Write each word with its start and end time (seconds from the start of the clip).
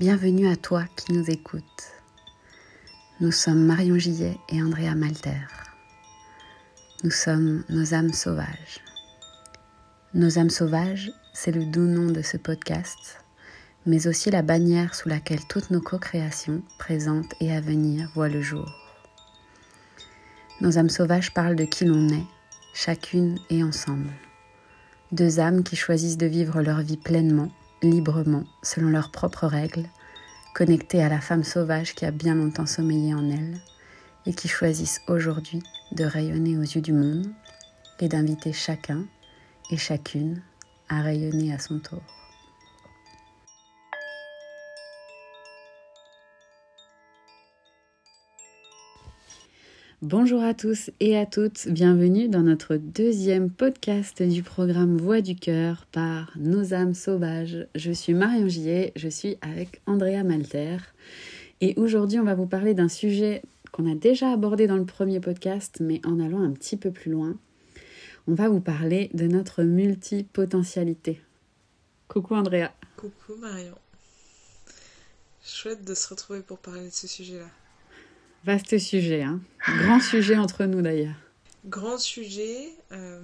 Bienvenue 0.00 0.48
à 0.48 0.56
toi 0.56 0.86
qui 0.96 1.12
nous 1.12 1.30
écoutes. 1.30 1.62
Nous 3.20 3.30
sommes 3.30 3.64
Marion 3.64 3.96
Gillet 3.96 4.36
et 4.48 4.60
Andrea 4.60 4.96
Malter. 4.96 5.46
Nous 7.04 7.12
sommes 7.12 7.62
nos 7.68 7.94
âmes 7.94 8.12
sauvages. 8.12 8.80
Nos 10.12 10.36
âmes 10.36 10.50
sauvages, 10.50 11.12
c'est 11.32 11.52
le 11.52 11.64
doux 11.64 11.86
nom 11.86 12.10
de 12.10 12.22
ce 12.22 12.36
podcast, 12.36 13.20
mais 13.86 14.08
aussi 14.08 14.32
la 14.32 14.42
bannière 14.42 14.96
sous 14.96 15.08
laquelle 15.08 15.46
toutes 15.48 15.70
nos 15.70 15.80
co-créations 15.80 16.64
présentes 16.80 17.32
et 17.38 17.52
à 17.52 17.60
venir 17.60 18.10
voient 18.14 18.28
le 18.28 18.42
jour. 18.42 18.68
Nos 20.60 20.76
âmes 20.76 20.90
sauvages 20.90 21.32
parlent 21.32 21.54
de 21.54 21.66
qui 21.66 21.84
l'on 21.84 22.08
est, 22.08 22.26
chacune 22.74 23.38
et 23.48 23.62
ensemble. 23.62 24.10
Deux 25.12 25.38
âmes 25.38 25.62
qui 25.62 25.76
choisissent 25.76 26.18
de 26.18 26.26
vivre 26.26 26.62
leur 26.62 26.80
vie 26.80 26.96
pleinement 26.96 27.52
librement, 27.84 28.44
selon 28.62 28.88
leurs 28.88 29.10
propres 29.10 29.46
règles, 29.46 29.88
connectées 30.54 31.02
à 31.02 31.08
la 31.08 31.20
femme 31.20 31.44
sauvage 31.44 31.94
qui 31.94 32.04
a 32.04 32.10
bien 32.10 32.34
longtemps 32.34 32.66
sommeillé 32.66 33.14
en 33.14 33.30
elles, 33.30 33.60
et 34.26 34.32
qui 34.32 34.48
choisissent 34.48 35.02
aujourd'hui 35.08 35.62
de 35.92 36.04
rayonner 36.04 36.56
aux 36.56 36.62
yeux 36.62 36.80
du 36.80 36.92
monde 36.92 37.26
et 38.00 38.08
d'inviter 38.08 38.52
chacun 38.52 39.04
et 39.70 39.76
chacune 39.76 40.42
à 40.88 41.00
rayonner 41.00 41.52
à 41.52 41.58
son 41.58 41.78
tour. 41.78 42.02
Bonjour 50.04 50.42
à 50.42 50.52
tous 50.52 50.90
et 51.00 51.16
à 51.16 51.24
toutes, 51.24 51.66
bienvenue 51.68 52.28
dans 52.28 52.42
notre 52.42 52.76
deuxième 52.76 53.48
podcast 53.48 54.22
du 54.22 54.42
programme 54.42 54.98
Voix 54.98 55.22
du 55.22 55.34
cœur 55.34 55.86
par 55.92 56.30
Nos 56.36 56.74
âmes 56.74 56.92
sauvages. 56.92 57.66
Je 57.74 57.90
suis 57.90 58.12
Marion 58.12 58.46
Gillet, 58.46 58.92
je 58.96 59.08
suis 59.08 59.38
avec 59.40 59.80
Andrea 59.86 60.22
Malter 60.22 60.76
et 61.62 61.72
aujourd'hui 61.78 62.18
on 62.18 62.24
va 62.24 62.34
vous 62.34 62.44
parler 62.44 62.74
d'un 62.74 62.90
sujet 62.90 63.40
qu'on 63.72 63.90
a 63.90 63.94
déjà 63.94 64.30
abordé 64.30 64.66
dans 64.66 64.76
le 64.76 64.84
premier 64.84 65.20
podcast 65.20 65.78
mais 65.80 66.02
en 66.04 66.20
allant 66.20 66.42
un 66.42 66.52
petit 66.52 66.76
peu 66.76 66.90
plus 66.90 67.10
loin. 67.10 67.38
On 68.28 68.34
va 68.34 68.50
vous 68.50 68.60
parler 68.60 69.08
de 69.14 69.26
notre 69.26 69.62
multipotentialité. 69.62 71.22
Coucou 72.08 72.34
Andrea. 72.34 72.74
Coucou 72.98 73.36
Marion. 73.40 73.78
Chouette 75.42 75.82
de 75.82 75.94
se 75.94 76.08
retrouver 76.08 76.42
pour 76.42 76.58
parler 76.58 76.88
de 76.88 76.92
ce 76.92 77.06
sujet-là. 77.06 77.48
Vaste 78.44 78.76
sujet, 78.78 79.22
hein. 79.22 79.40
Grand 79.78 80.00
sujet 80.00 80.36
entre 80.36 80.64
nous 80.64 80.82
d'ailleurs. 80.82 81.14
Grand 81.64 81.96
sujet. 81.96 82.68
Euh, 82.92 83.20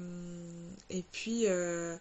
et 0.88 1.04
puis, 1.12 1.42
euh, 1.46 1.94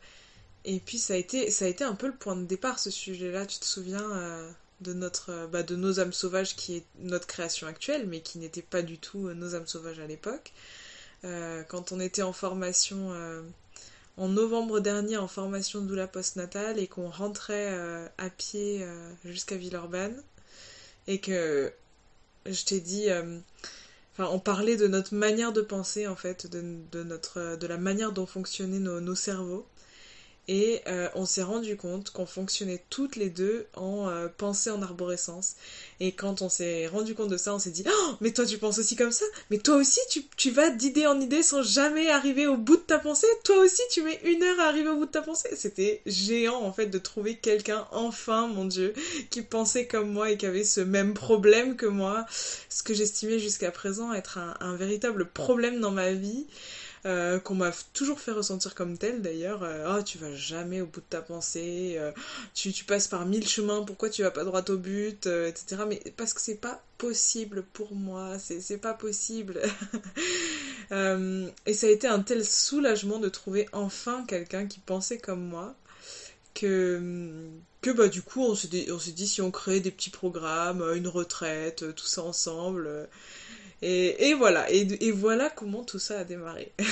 et 0.63 0.79
puis 0.79 0.97
ça 0.97 1.15
a 1.15 1.17
été, 1.17 1.51
ça 1.51 1.65
a 1.65 1.67
été 1.67 1.83
un 1.83 1.95
peu 1.95 2.07
le 2.07 2.15
point 2.15 2.37
de 2.37 2.45
départ 2.45 2.79
ce 2.79 2.89
sujet-là. 2.89 3.45
Tu 3.45 3.59
te 3.59 3.65
souviens 3.65 4.09
euh, 4.11 4.49
de 4.79 4.93
notre, 4.93 5.49
bah, 5.51 5.63
de 5.63 5.75
nos 5.75 5.99
âmes 5.99 6.13
sauvages 6.13 6.55
qui 6.55 6.77
est 6.77 6.85
notre 6.99 7.27
création 7.27 7.67
actuelle, 7.67 8.07
mais 8.07 8.21
qui 8.21 8.37
n'était 8.39 8.61
pas 8.61 8.81
du 8.81 8.97
tout 8.97 9.29
nos 9.33 9.53
âmes 9.53 9.67
sauvages 9.67 9.99
à 9.99 10.07
l'époque. 10.07 10.53
quand 11.23 11.91
on 11.91 11.99
était 11.99 12.21
en 12.21 12.31
formation 12.31 13.11
en 14.15 14.29
novembre 14.29 14.79
dernier 14.79 15.17
en 15.17 15.27
formation 15.27 15.81
doula 15.81 16.07
postnatale 16.07 16.79
et 16.79 16.87
qu'on 16.87 17.09
rentrait 17.09 17.77
à 18.17 18.29
pied 18.29 18.87
jusqu'à 19.25 19.57
Villeurbanne 19.57 20.23
et 21.07 21.19
que 21.19 21.73
je 22.45 22.65
t'ai 22.65 22.79
dit. 22.79 23.09
Euh, 23.09 23.39
on 24.17 24.39
parlait 24.39 24.75
de 24.75 24.87
notre 24.87 25.15
manière 25.15 25.53
de 25.53 25.61
penser, 25.61 26.07
en 26.07 26.15
fait, 26.15 26.47
de, 26.47 27.03
notre, 27.03 27.55
de 27.55 27.67
la 27.67 27.77
manière 27.77 28.11
dont 28.11 28.25
fonctionnaient 28.25 28.79
nos 28.79 29.15
cerveaux. 29.15 29.65
Et 30.51 30.81
euh, 30.87 31.07
on 31.13 31.27
s'est 31.27 31.43
rendu 31.43 31.77
compte 31.77 32.09
qu'on 32.09 32.25
fonctionnait 32.25 32.83
toutes 32.89 33.17
les 33.17 33.29
deux 33.29 33.67
en 33.75 34.09
euh, 34.09 34.29
pensée 34.35 34.71
en 34.71 34.81
arborescence. 34.81 35.53
Et 35.99 36.11
quand 36.11 36.41
on 36.41 36.49
s'est 36.49 36.87
rendu 36.87 37.13
compte 37.13 37.29
de 37.29 37.37
ça, 37.37 37.53
on 37.53 37.59
s'est 37.59 37.69
dit 37.69 37.83
Oh, 37.87 38.15
mais 38.19 38.31
toi 38.31 38.47
tu 38.47 38.57
penses 38.57 38.79
aussi 38.79 38.95
comme 38.95 39.11
ça? 39.11 39.25
Mais 39.51 39.59
toi 39.59 39.75
aussi 39.75 39.99
tu, 40.09 40.23
tu 40.37 40.49
vas 40.49 40.71
d'idée 40.71 41.05
en 41.05 41.21
idée 41.21 41.43
sans 41.43 41.61
jamais 41.61 42.09
arriver 42.09 42.47
au 42.47 42.57
bout 42.57 42.77
de 42.77 42.81
ta 42.81 42.97
pensée? 42.97 43.27
Toi 43.43 43.59
aussi 43.59 43.83
tu 43.91 44.01
mets 44.01 44.19
une 44.23 44.41
heure 44.41 44.59
à 44.59 44.63
arriver 44.63 44.89
au 44.89 44.95
bout 44.95 45.05
de 45.05 45.11
ta 45.11 45.21
pensée? 45.21 45.49
C'était 45.55 46.01
géant 46.07 46.63
en 46.63 46.73
fait 46.73 46.87
de 46.87 46.97
trouver 46.97 47.35
quelqu'un, 47.35 47.87
enfin 47.91 48.47
mon 48.47 48.65
Dieu, 48.65 48.95
qui 49.29 49.43
pensait 49.43 49.85
comme 49.85 50.11
moi 50.11 50.31
et 50.31 50.37
qui 50.37 50.47
avait 50.47 50.63
ce 50.63 50.81
même 50.81 51.13
problème 51.13 51.75
que 51.75 51.85
moi. 51.85 52.25
Ce 52.69 52.81
que 52.81 52.95
j'estimais 52.95 53.37
jusqu'à 53.37 53.69
présent 53.69 54.13
être 54.13 54.39
un, 54.39 54.55
un 54.61 54.75
véritable 54.75 55.27
problème 55.27 55.79
dans 55.79 55.91
ma 55.91 56.11
vie. 56.11 56.47
Euh, 57.05 57.39
qu'on 57.39 57.55
m'a 57.55 57.71
toujours 57.93 58.19
fait 58.19 58.31
ressentir 58.31 58.75
comme 58.75 58.97
tel 58.97 59.21
d'ailleurs. 59.21 59.63
oh, 59.87 60.03
tu 60.03 60.17
vas 60.17 60.33
jamais 60.35 60.81
au 60.81 60.85
bout 60.85 60.99
de 60.99 61.05
ta 61.09 61.21
pensée, 61.21 61.95
euh, 61.97 62.11
tu, 62.53 62.71
passes 62.83 63.07
par 63.07 63.25
mille 63.25 63.47
chemins, 63.47 63.83
pourquoi 63.83 64.09
tu 64.09 64.21
vas 64.23 64.31
pas 64.31 64.43
droit 64.43 64.63
au 64.69 64.77
but, 64.77 65.25
etc. 65.27 65.83
Mais 65.87 66.01
parce 66.17 66.33
que 66.33 66.41
c'est 66.41 66.59
pas 66.59 66.83
possible 66.97 67.63
pour 67.73 67.95
moi, 67.95 68.37
c'est 68.39 68.77
pas 68.77 68.93
possible. 68.93 69.61
et 70.91 71.73
ça 71.73 71.87
a 71.87 71.89
été 71.89 72.07
un 72.07 72.19
tel 72.19 72.43
soulagement 72.45 73.19
de 73.19 73.29
trouver 73.29 73.69
enfin 73.71 74.25
quelqu'un 74.27 74.67
qui 74.67 74.79
pensait 74.79 75.19
comme 75.19 75.45
moi 75.45 75.75
que 76.53 77.49
que 77.81 77.91
bah 77.91 78.09
du 78.09 78.21
coup 78.21 78.43
on 78.43 78.55
s'est 78.55 78.67
dit, 78.67 78.87
dit, 79.13 79.27
si 79.27 79.41
on 79.41 79.51
créait 79.51 79.79
des 79.79 79.91
petits 79.91 80.09
programmes, 80.09 80.83
une 80.95 81.07
retraite, 81.07 81.95
tout 81.95 82.05
ça 82.05 82.23
ensemble, 82.23 83.07
et, 83.81 84.33
voilà, 84.33 84.69
et, 84.71 85.11
voilà 85.11 85.49
comment 85.49 85.83
tout 85.83 85.99
ça 85.99 86.19
a 86.19 86.23
démarré. 86.23 86.71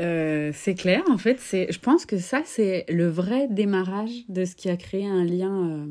Euh, 0.00 0.52
c'est 0.54 0.76
clair, 0.76 1.02
en 1.10 1.18
fait, 1.18 1.40
c'est, 1.40 1.72
je 1.72 1.80
pense 1.80 2.06
que 2.06 2.18
ça, 2.18 2.42
c'est 2.44 2.84
le 2.88 3.08
vrai 3.08 3.48
démarrage 3.50 4.12
de 4.28 4.44
ce 4.44 4.54
qui 4.54 4.70
a 4.70 4.76
créé 4.76 5.04
un 5.04 5.24
lien 5.24 5.70
euh, 5.70 5.86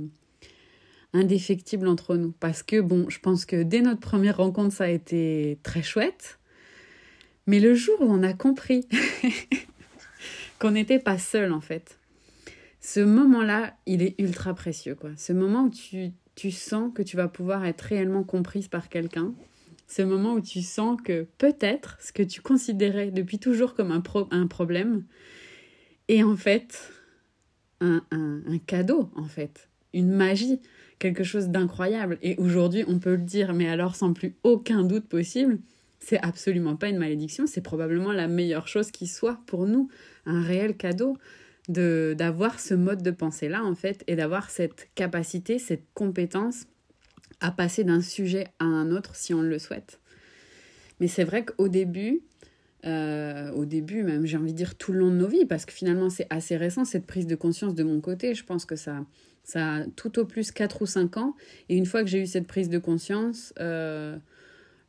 indéfectible 1.12 1.90
entre 1.90 2.16
nous. 2.16 2.32
Parce 2.40 2.64
que, 2.64 2.80
bon, 2.80 3.10
je 3.10 3.20
pense 3.20 3.44
que 3.44 3.64
dès 3.64 3.82
notre 3.82 4.00
première 4.00 4.38
rencontre, 4.38 4.74
ça 4.74 4.86
a 4.86 4.88
été 4.88 5.60
très 5.62 5.84
chouette. 5.84 6.40
Mais 7.48 7.60
le 7.60 7.76
jour 7.76 8.00
où 8.00 8.06
on 8.06 8.24
a 8.24 8.32
compris 8.32 8.88
qu'on 10.60 10.72
n'était 10.72 11.00
pas 11.00 11.18
seul, 11.18 11.52
en 11.52 11.60
fait, 11.60 12.00
ce 12.80 13.02
moment-là, 13.02 13.76
il 13.88 14.02
est 14.02 14.16
ultra 14.20 14.54
précieux, 14.54 14.96
quoi. 14.96 15.10
Ce 15.18 15.34
moment 15.34 15.64
où 15.64 15.70
tu, 15.70 16.12
tu 16.36 16.52
sens 16.52 16.94
que 16.96 17.02
tu 17.02 17.18
vas 17.18 17.28
pouvoir 17.28 17.66
être 17.66 17.82
réellement 17.82 18.24
comprise 18.24 18.70
par 18.70 18.88
quelqu'un 18.88 19.34
ce 19.88 20.02
moment 20.02 20.34
où 20.34 20.42
tu 20.42 20.62
sens 20.62 21.00
que 21.02 21.28
peut-être 21.38 21.98
ce 22.02 22.12
que 22.12 22.24
tu 22.24 22.42
considérais 22.42 23.10
depuis 23.10 23.40
toujours 23.40 23.74
comme 23.74 23.92
un, 23.92 24.04
un 24.32 24.48
problème 24.48 25.06
est 26.10 26.24
en 26.24 26.36
fait 26.36 26.92
un, 27.80 28.02
un, 28.12 28.58
cadeau, 28.66 29.10
en 29.16 29.26
fait, 29.26 29.70
une 29.94 30.12
magie, 30.12 30.60
quelque 31.00 31.24
chose 31.24 31.50
d'incroyable. 31.50 32.18
Et 32.22 32.36
aujourd'hui, 32.38 32.84
on 32.88 33.00
peut 33.00 33.16
le 33.16 33.22
dire, 33.22 33.54
mais 33.54 33.70
alors 33.70 33.96
sans 33.96 34.14
plus 34.14 34.36
aucun 34.44 34.84
doute 34.84 35.08
possible, 35.08 35.60
c'est 36.00 36.20
absolument 36.20 36.76
pas 36.76 36.90
une 36.90 36.98
malédiction, 36.98 37.48
c'est 37.48 37.62
probablement 37.62 38.12
la 38.12 38.28
meilleure 38.28 38.68
chose 38.68 38.92
qui 38.92 39.08
soit 39.08 39.40
pour 39.46 39.68
nous, 39.68 39.90
un 40.26 40.42
réel 40.42 40.76
cadeau 40.76 41.18
de 41.70 42.16
d'avoir 42.18 42.60
ce 42.60 42.74
mode 42.74 43.04
de 43.04 43.12
pensée 43.12 43.50
là 43.50 43.62
en 43.66 43.76
fait 43.76 44.04
et 44.08 44.16
d'avoir 44.16 44.50
cette 44.50 44.90
capacité, 44.96 45.60
cette 45.60 45.84
compétence 45.94 46.66
à 47.40 47.52
passer 47.52 47.84
d'un 47.84 48.02
sujet 48.02 48.48
à 48.60 48.66
un 48.66 48.92
autre 48.92 49.16
si 49.16 49.34
on 49.34 49.42
le 49.42 49.60
souhaite. 49.60 50.00
Mais 51.00 51.08
c'est 51.08 51.24
vrai 51.24 51.46
qu'au 51.46 51.68
début, 51.68 52.22
euh, 52.86 53.52
au 53.52 53.66
début 53.66 54.04
même, 54.04 54.26
j'ai 54.26 54.38
envie 54.38 54.54
de 54.54 54.58
dire 54.58 54.76
tout 54.76 54.92
le 54.94 55.00
long 55.00 55.12
de 55.12 55.16
nos 55.16 55.28
vies, 55.28 55.46
parce 55.46 55.66
que 55.66 55.74
finalement 55.74 56.10
c'est 56.10 56.28
assez 56.30 56.58
récent 56.58 56.86
cette 56.86 57.06
prise 57.06 57.28
de 57.28 57.36
conscience 57.36 57.76
de 57.76 57.84
mon 57.84 58.02
côté. 58.02 58.34
Je 58.34 58.44
pense 58.44 58.66
que 58.66 58.76
ça, 58.76 59.06
ça 59.44 59.76
a 59.76 59.84
tout 59.96 60.20
au 60.20 60.26
plus 60.26 60.52
4 60.52 60.82
ou 60.82 60.86
5 60.86 61.18
ans. 61.18 61.36
Et 61.70 61.78
une 61.78 61.86
fois 61.86 62.04
que 62.04 62.10
j'ai 62.10 62.22
eu 62.22 62.28
cette 62.28 62.48
prise 62.48 62.70
de 62.70 62.80
conscience, 62.80 63.54
euh, 63.60 64.18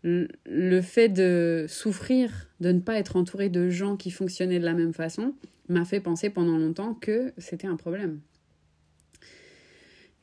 le 0.03 0.81
fait 0.81 1.09
de 1.09 1.67
souffrir, 1.69 2.49
de 2.61 2.73
ne 2.73 2.81
pas 2.81 2.99
être 2.99 3.17
entouré 3.17 3.49
de 3.49 3.69
gens 3.69 3.97
qui 3.97 4.11
fonctionnaient 4.11 4.61
de 4.61 4.65
la 4.65 4.75
même 4.75 4.93
façon, 4.93 5.35
m'a 5.69 5.85
fait 5.85 6.01
penser 6.01 6.31
pendant 6.31 6.57
longtemps 6.57 6.95
que 6.95 7.33
c'était 7.37 7.67
un 7.67 7.77
problème. 7.77 8.21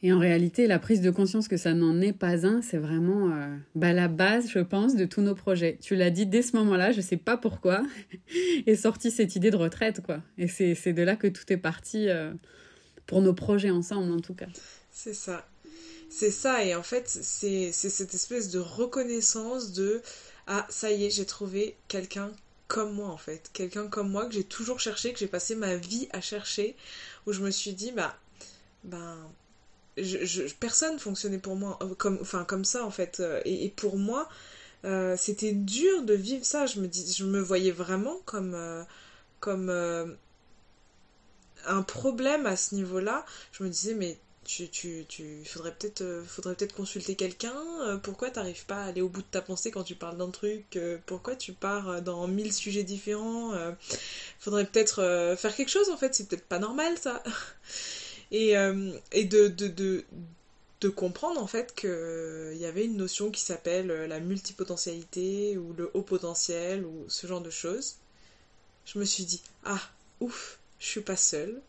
Et 0.06 0.14
en 0.14 0.20
réalité, 0.20 0.68
la 0.68 0.78
prise 0.78 1.02
de 1.02 1.10
conscience 1.10 1.48
que 1.48 1.58
ça 1.58 1.74
n'en 1.74 2.00
est 2.00 2.14
pas 2.14 2.46
un, 2.46 2.62
c'est 2.62 2.78
vraiment 2.78 3.32
euh, 3.32 3.58
bah, 3.74 3.92
la 3.92 4.08
base, 4.08 4.52
je 4.52 4.60
pense, 4.60 4.96
de 4.96 5.06
tous 5.06 5.22
nos 5.22 5.34
projets. 5.34 5.80
Tu 5.82 5.96
l'as 5.96 6.12
dit 6.12 6.28
dès 6.28 6.44
ce 6.44 6.56
moment-là, 6.58 6.92
je 6.92 6.98
ne 6.98 7.02
sais 7.02 7.18
pas 7.18 7.38
pourquoi, 7.38 7.82
est 8.68 8.76
sortie 8.76 9.10
cette 9.10 9.36
idée 9.36 9.50
de 9.50 9.56
retraite, 9.56 10.04
quoi. 10.06 10.22
Et 10.38 10.48
c'est 10.48 10.94
de 10.94 11.02
là 11.02 11.16
que 11.16 11.26
tout 11.26 11.52
est 11.52 11.58
parti 11.58 12.08
euh, 12.08 12.32
pour 13.08 13.24
nos 13.24 13.34
projets 13.34 13.72
ensemble, 13.72 14.12
en 14.14 14.20
tout 14.20 14.36
cas. 14.36 14.46
C'est 14.92 15.16
ça. 15.16 15.50
C'est 16.08 16.30
ça, 16.30 16.64
et 16.64 16.76
en 16.76 16.84
fait, 16.84 17.10
c'est 17.10 17.72
cette 17.72 18.14
espèce 18.14 18.52
de 18.52 18.60
reconnaissance 18.60 19.74
de 19.74 20.04
Ah, 20.46 20.68
ça 20.70 20.92
y 20.92 21.06
est, 21.06 21.10
j'ai 21.10 21.26
trouvé 21.26 21.76
quelqu'un 21.88 22.32
comme 22.68 22.94
moi, 22.94 23.08
en 23.08 23.18
fait. 23.18 23.50
Quelqu'un 23.54 23.88
comme 23.88 24.12
moi 24.12 24.28
que 24.28 24.36
j'ai 24.36 24.44
toujours 24.44 24.80
cherché, 24.80 25.14
que 25.14 25.18
j'ai 25.18 25.26
passé 25.26 25.56
ma 25.56 25.76
vie 25.76 26.08
à 26.12 26.22
chercher, 26.22 26.76
où 27.26 27.34
je 27.34 27.42
me 27.42 27.50
suis 27.50 27.74
dit 27.74 27.92
Bah, 27.92 28.16
ben 28.84 29.18
personne 30.60 31.00
fonctionnait 31.00 31.38
pour 31.38 31.56
moi 31.56 31.80
euh, 31.82 31.96
comme, 31.96 32.18
enfin, 32.22 32.44
comme 32.44 32.66
ça 32.66 32.86
en 32.86 32.92
fait. 32.92 33.20
Euh, 33.20 33.42
et, 33.46 33.70
pour 33.70 33.98
moi, 33.98 34.30
euh, 34.86 35.16
c'était 35.18 35.54
dur 35.54 36.04
de 36.04 36.14
vivre 36.14 36.46
ça. 36.46 36.66
Je 36.66 36.80
me, 36.80 36.88
dis, 36.88 37.14
je 37.14 37.26
me 37.26 37.40
voyais 37.40 37.72
vraiment 37.72 38.18
comme, 38.26 38.86
comme 39.40 39.70
un 41.66 41.82
problème 41.82 42.46
à 42.46 42.56
ce 42.58 42.76
niveau-là. 42.76 43.26
Je 43.52 43.64
me 43.64 43.70
disais, 43.70 43.94
mais 43.94 44.18
tu, 44.44 44.70
tu, 44.70 45.06
tu 45.08 45.44
faudrait 45.44 45.74
peut-être 45.74 46.24
faudrait 46.28 46.54
peut-être 46.54 46.76
consulter 46.76 47.16
quelqu'un 47.16 47.56
pourquoi 48.04 48.30
t'arrives 48.30 48.68
pas 48.68 48.84
à 48.84 48.86
aller 48.86 49.02
au 49.02 49.10
bout 49.10 49.24
de 49.24 49.28
ta 49.28 49.42
pensée 49.42 49.72
quand 49.72 49.84
tu 49.84 49.96
parles 49.96 50.18
d'un 50.18 50.30
truc? 50.30 50.78
Pourquoi 51.08 51.36
tu 51.36 51.52
pars 51.54 52.04
dans 52.04 52.28
mille 52.28 52.54
sujets 52.54 52.84
différents? 52.84 53.54
Faudrait 54.40 54.66
peut-être 54.68 55.36
faire 55.36 55.56
quelque 55.56 55.72
chose 55.72 55.90
en 55.90 55.98
fait 55.98 56.14
c'est 56.14 56.28
peut-être 56.28 56.46
pas 56.46 56.60
normal 56.60 56.96
ça 57.00 57.24
et, 58.32 58.54
et 59.12 59.26
de, 59.26 59.48
de, 59.48 60.04
de, 60.82 60.90
comprendre 60.90 61.42
en 61.42 61.48
fait 61.48 61.74
qu'il 61.74 62.58
y 62.58 62.66
avait 62.66 62.86
une 62.86 62.98
notion 62.98 63.32
qui 63.32 63.42
s'appelle 63.42 63.88
la 63.88 64.20
multipotentialité 64.20 65.58
ou 65.58 65.74
le 65.74 65.90
haut 65.94 66.04
potentiel 66.04 66.86
ou 66.86 67.06
ce 67.08 67.26
genre 67.28 67.42
de 67.42 67.50
choses. 67.50 67.96
Je 68.86 69.00
me 69.00 69.06
suis 69.06 69.26
dit 69.26 69.42
ah 69.64 69.82
ouf 70.20 70.60
je 70.80 70.88
suis 70.88 71.02
pas 71.02 71.18
seule. 71.18 71.62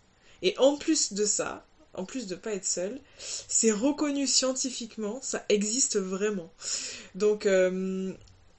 Et 0.42 0.54
en 0.58 0.76
plus 0.76 1.14
de 1.14 1.24
ça 1.24 1.64
en 1.96 2.04
plus 2.04 2.26
de 2.26 2.34
pas 2.34 2.52
être 2.52 2.66
seul, 2.66 3.00
c'est 3.18 3.72
reconnu 3.72 4.26
scientifiquement, 4.26 5.20
ça 5.22 5.44
existe 5.48 5.98
vraiment. 5.98 6.52
Donc, 7.14 7.46
euh, 7.46 8.12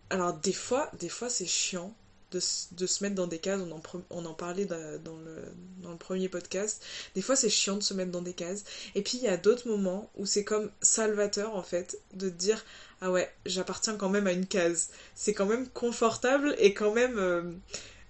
alors 0.10 0.34
des 0.34 0.54
fois, 0.54 0.92
des 1.00 1.10
fois 1.10 1.30
c'est 1.30 1.46
chiant 1.46 1.94
de, 2.32 2.40
se 2.40 3.04
mettre 3.04 3.16
dans 3.16 3.28
des 3.28 3.40
cases, 3.40 3.62
on 4.10 4.26
en, 4.26 4.34
parlait 4.34 4.66
dans 4.66 4.76
le, 4.76 5.44
dans 5.82 5.92
le 5.92 5.98
premier 5.98 6.30
podcast, 6.30 6.84
des 7.16 7.22
fois 7.22 7.36
c'est 7.36 7.50
chiant 7.50 7.78
de 7.78 7.84
se 7.84 7.94
mettre 7.94 8.12
dans 8.12 8.22
des 8.22 8.34
cases, 8.34 8.64
et 8.96 9.02
puis 9.02 9.18
il 9.18 9.24
y 9.24 9.28
a 9.28 9.38
d'autres 9.38 9.68
moments 9.68 10.10
où 10.16 10.26
c'est 10.26 10.44
comme 10.44 10.70
salvateur 10.82 11.56
en 11.56 11.64
fait, 11.64 12.00
de 12.14 12.30
dire, 12.30 12.64
ah 13.02 13.12
ouais, 13.12 13.32
j'appartiens 13.46 13.96
quand 13.96 14.10
même 14.10 14.28
à 14.28 14.34
une 14.34 14.48
case, 14.48 14.90
c'est 15.16 15.34
quand 15.34 15.46
même 15.46 15.68
confortable 15.70 16.56
et 16.60 16.74
quand 16.74 16.94
même... 16.94 17.18
Euh, 17.18 17.44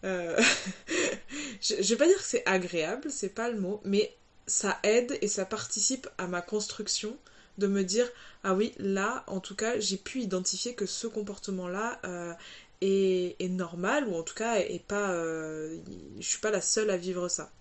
euh, 0.04 0.40
je, 1.62 1.76
je 1.82 1.90
vais 1.90 1.96
pas 1.98 2.08
dire 2.08 2.18
que 2.18 2.24
c'est 2.24 2.46
agréable, 2.46 3.10
c'est 3.12 3.30
pas 3.30 3.50
le 3.50 3.60
mot, 3.60 3.82
mais 3.84 4.16
ça 4.48 4.80
aide 4.84 5.18
et 5.22 5.28
ça 5.28 5.46
participe 5.46 6.08
à 6.18 6.28
ma 6.28 6.42
construction 6.42 7.18
de 7.58 7.68
me 7.68 7.84
dire 7.84 8.08
ah 8.44 8.54
oui 8.54 8.74
là 8.78 9.24
en 9.28 9.40
tout 9.40 9.56
cas 9.56 9.80
j'ai 9.80 9.98
pu 9.98 10.22
identifier 10.22 10.76
que 10.76 10.86
ce 10.86 11.08
comportement 11.08 11.68
là 11.68 12.00
euh, 12.06 12.34
est, 12.82 13.50
normal 13.50 14.08
ou 14.08 14.16
en 14.16 14.24
tout 14.24 14.36
cas 14.36 14.58
est 14.58 14.84
pas 14.84 15.12
euh, 15.12 15.78
je 16.20 16.28
suis 16.28 16.40
pas 16.40 16.52
la 16.52 16.62
seule 16.62 16.90
à 16.90 16.98
vivre 16.98 17.28
ça 17.28 17.52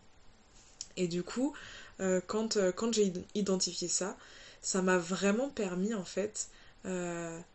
et 0.96 1.08
du 1.08 1.22
coup 1.22 1.54
euh, 2.00 2.20
quand, 2.26 2.58
quand 2.72 2.92
j'ai 2.92 3.12
identifié 3.34 3.88
ça 3.88 4.16
ça 4.60 4.82
m'a 4.82 4.98
vraiment 4.98 5.48
permis 5.48 5.94
en 5.94 6.04
fait 6.04 6.48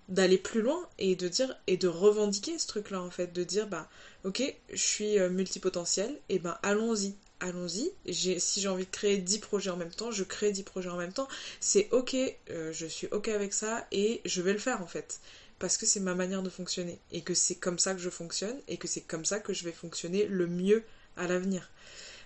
d'aller 0.10 0.38
plus 0.38 0.62
loin 0.62 0.86
et 1.00 1.16
de 1.16 1.30
dire 1.30 1.58
et 1.66 1.78
de 1.78 1.88
revendiquer 1.88 2.60
ce 2.60 2.68
truc 2.68 2.90
là 2.90 3.02
en 3.02 3.10
fait 3.10 3.32
de 3.32 3.46
dire 3.46 3.66
bah 3.66 3.88
ok 4.26 4.44
je 4.74 4.84
suis 4.84 5.18
multipotentiel 5.30 6.20
et 6.28 6.38
ben 6.38 6.58
allons-y 6.64 7.16
allons-y. 7.42 7.92
Si 8.14 8.62
j'ai 8.62 8.68
envie 8.68 8.86
de 8.86 8.92
créer 8.92 9.18
10 9.18 9.40
projets 9.40 9.70
en 9.70 9.78
même 9.78 9.92
temps, 9.92 10.12
je 10.12 10.24
crée 10.24 10.52
10 10.52 10.64
projets 10.64 10.90
en 10.90 10.98
même 10.98 11.14
temps. 11.14 11.28
C'est 11.60 11.90
ok, 11.92 12.16
euh, 12.50 12.72
je 12.72 12.86
suis 12.86 13.08
ok 13.08 13.28
avec 13.30 13.54
ça 13.54 13.86
et 13.92 14.22
je 14.26 14.42
vais 14.42 14.54
le 14.54 14.60
faire 14.60 14.82
en 14.82 14.88
fait. 14.88 15.20
Parce 15.62 15.78
que 15.78 15.86
c'est 15.86 16.00
ma 16.00 16.16
manière 16.16 16.42
de 16.42 16.50
fonctionner 16.50 16.98
et 17.12 17.22
que 17.22 17.36
c'est 17.36 17.54
comme 17.54 17.78
ça 17.78 17.94
que 17.94 18.02
je 18.02 18.10
fonctionne 18.10 18.60
et 18.68 18.78
que 18.78 18.88
c'est 18.88 19.02
comme 19.02 19.26
ça 19.26 19.40
que 19.40 19.54
je 19.54 19.64
vais 19.64 19.72
fonctionner 19.72 20.26
le 20.26 20.48
mieux 20.48 20.84
à 21.18 21.28
l'avenir. 21.28 21.70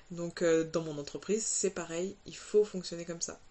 Donc 0.09 0.41
euh, 0.41 0.63
dans 0.63 0.83
mon 0.83 0.97
entreprise, 0.97 1.43
c'est 1.45 1.69
pareil, 1.69 2.15
il 2.25 2.37
faut 2.37 2.63
fonctionner 2.63 3.03
comme 3.03 3.19
ça. 3.19 3.41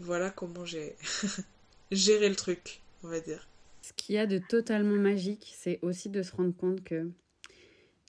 Voilà 0.00 0.30
comment 0.30 0.64
j'ai 0.64 0.96
géré 1.90 2.26
le 2.30 2.36
truc, 2.36 2.80
on 3.02 3.08
va 3.08 3.20
dire. 3.20 3.46
Ce 3.82 3.92
qu'il 3.92 4.14
y 4.14 4.18
a 4.18 4.26
de 4.26 4.38
totalement 4.38 4.96
magique, 4.96 5.54
c'est 5.58 5.78
aussi 5.82 6.08
de 6.08 6.22
se 6.22 6.34
rendre 6.34 6.56
compte 6.56 6.82
que 6.82 7.10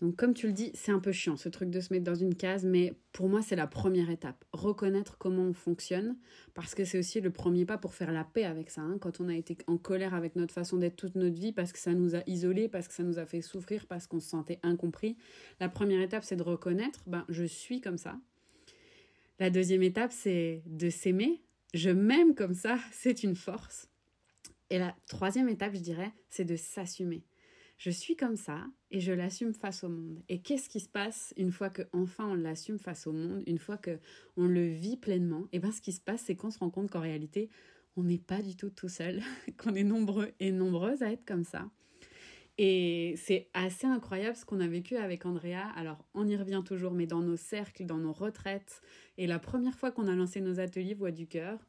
donc 0.02 0.16
comme 0.16 0.34
tu 0.34 0.48
le 0.48 0.54
dis, 0.54 0.72
c'est 0.74 0.92
un 0.92 1.00
peu 1.00 1.12
chiant 1.12 1.38
ce 1.38 1.50
truc 1.50 1.70
de 1.70 1.80
se 1.80 1.94
mettre 1.94 2.04
dans 2.04 2.16
une 2.16 2.36
case, 2.36 2.66
mais 2.66 2.96
pour 3.12 3.30
moi 3.30 3.42
c'est 3.42 3.56
la 3.56 3.68
première 3.68 4.10
étape. 4.10 4.44
Reconnaître 4.52 5.18
comment 5.18 5.44
on 5.44 5.54
fonctionne, 5.54 6.18
parce 6.56 6.74
que 6.74 6.84
c'est 6.84 6.98
aussi 6.98 7.22
le 7.22 7.30
premier 7.30 7.66
pas 7.66 7.78
pour 7.78 7.94
faire 7.94 8.12
la 8.12 8.24
paix 8.24 8.44
avec 8.44 8.70
ça. 8.70 8.82
Hein. 8.82 8.98
Quand 9.00 9.22
on 9.22 9.30
a 9.30 9.36
été 9.36 9.58
en 9.68 9.78
colère 9.78 10.14
avec 10.14 10.36
notre 10.36 10.54
façon 10.54 10.78
d'être 10.78 10.96
toute 10.96 11.16
notre 11.16 11.36
vie, 11.36 11.54
parce 11.54 11.72
que 11.72 11.80
ça 11.80 11.94
nous 11.94 12.16
a 12.16 12.24
isolés, 12.28 12.68
parce 12.68 12.88
que 12.88 12.94
ça 12.94 13.04
nous 13.04 13.20
a 13.20 13.26
fait 13.26 13.42
souffrir, 13.42 13.86
parce 13.86 14.08
qu'on 14.08 14.20
se 14.20 14.30
sentait 14.30 14.60
incompris, 14.64 15.16
la 15.60 15.70
première 15.70 16.02
étape 16.02 16.24
c'est 16.24 16.36
de 16.36 16.44
reconnaître, 16.44 17.04
ben 17.06 17.24
je 17.30 17.44
suis 17.44 17.80
comme 17.80 17.98
ça. 17.98 18.20
La 19.40 19.52
deuxième 19.52 19.84
étape 19.84 20.12
c'est 20.12 20.64
de 20.66 20.90
s'aimer. 20.90 21.44
Je 21.76 21.92
m'aime 21.92 22.34
comme 22.34 22.56
ça, 22.56 22.78
c'est 22.92 23.24
une 23.24 23.36
force. 23.36 23.88
Et 24.70 24.80
la 24.80 24.96
troisième 25.08 25.50
étape, 25.50 25.76
je 25.76 25.82
dirais, 25.82 26.12
c'est 26.30 26.46
de 26.46 26.56
s'assumer 26.56 27.24
je 27.84 27.90
suis 27.90 28.16
comme 28.16 28.38
ça 28.38 28.66
et 28.92 29.02
je 29.02 29.12
l'assume 29.12 29.54
face 29.54 29.84
au 29.84 29.90
monde. 29.90 30.24
Et 30.30 30.42
qu'est-ce 30.42 30.70
qui 30.70 30.80
se 30.80 30.88
passe 30.88 31.34
une 31.36 31.52
fois 31.52 31.70
que 31.70 31.82
enfin 31.92 32.30
on 32.30 32.34
l'assume 32.34 32.80
face 32.80 33.08
au 33.08 33.12
monde, 33.12 33.44
une 33.46 33.58
fois 33.58 33.76
que 33.76 34.00
on 34.38 34.48
le 34.48 34.66
vit 34.70 34.96
pleinement? 34.96 35.42
Et 35.52 35.58
eh 35.58 35.60
bien 35.60 35.74
ce 35.74 35.82
qui 35.82 35.92
se 35.92 36.00
passe 36.00 36.22
c'est 36.22 36.38
qu'on 36.38 36.50
se 36.50 36.60
rend 36.60 36.70
compte 36.70 36.90
qu'en 36.90 37.02
réalité, 37.02 37.50
on 37.98 38.04
n'est 38.04 38.20
pas 38.20 38.42
du 38.42 38.56
tout 38.56 38.70
tout 38.70 38.88
seul, 38.88 39.22
qu'on 39.58 39.76
est 39.76 39.84
nombreux 39.84 40.32
et 40.40 40.54
nombreuses 40.54 41.04
à 41.04 41.12
être 41.12 41.26
comme 41.26 41.44
ça. 41.44 41.70
Et 42.58 43.16
c'est 43.18 43.50
assez 43.54 43.86
incroyable 43.86 44.38
ce 44.38 44.46
qu'on 44.46 44.62
a 44.62 44.68
vécu 44.68 44.96
avec 44.96 45.26
Andrea. 45.26 45.68
Alors, 45.76 46.06
on 46.14 46.26
y 46.26 46.38
revient 46.38 46.62
toujours, 46.66 46.94
mais 46.94 47.08
dans 47.08 47.22
nos 47.22 47.36
cercles, 47.36 47.86
dans 47.86 47.98
nos 47.98 48.14
retraites. 48.14 48.82
Et 49.18 49.28
la 49.28 49.40
première 49.40 49.76
fois 49.76 49.92
qu'on 49.92 50.08
a 50.08 50.16
lancé 50.16 50.40
nos 50.40 50.62
ateliers 50.62 50.94
Voix 50.94 51.12
du 51.12 51.28
cœur, 51.28 51.60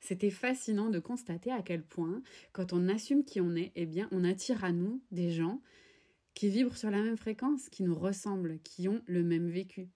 c'était 0.00 0.30
fascinant 0.30 0.90
de 0.90 0.98
constater 0.98 1.50
à 1.50 1.62
quel 1.62 1.82
point, 1.82 2.22
quand 2.52 2.72
on 2.72 2.88
assume 2.88 3.24
qui 3.24 3.40
on 3.40 3.54
est, 3.54 3.72
eh 3.76 3.86
bien, 3.86 4.08
on 4.10 4.24
attire 4.24 4.64
à 4.64 4.72
nous 4.72 5.00
des 5.10 5.30
gens 5.30 5.60
qui 6.34 6.48
vibrent 6.48 6.76
sur 6.76 6.90
la 6.90 7.02
même 7.02 7.16
fréquence, 7.16 7.68
qui 7.68 7.82
nous 7.82 7.94
ressemblent, 7.94 8.58
qui 8.64 8.88
ont 8.88 9.02
le 9.06 9.22
même 9.22 9.48
vécu. 9.48 9.88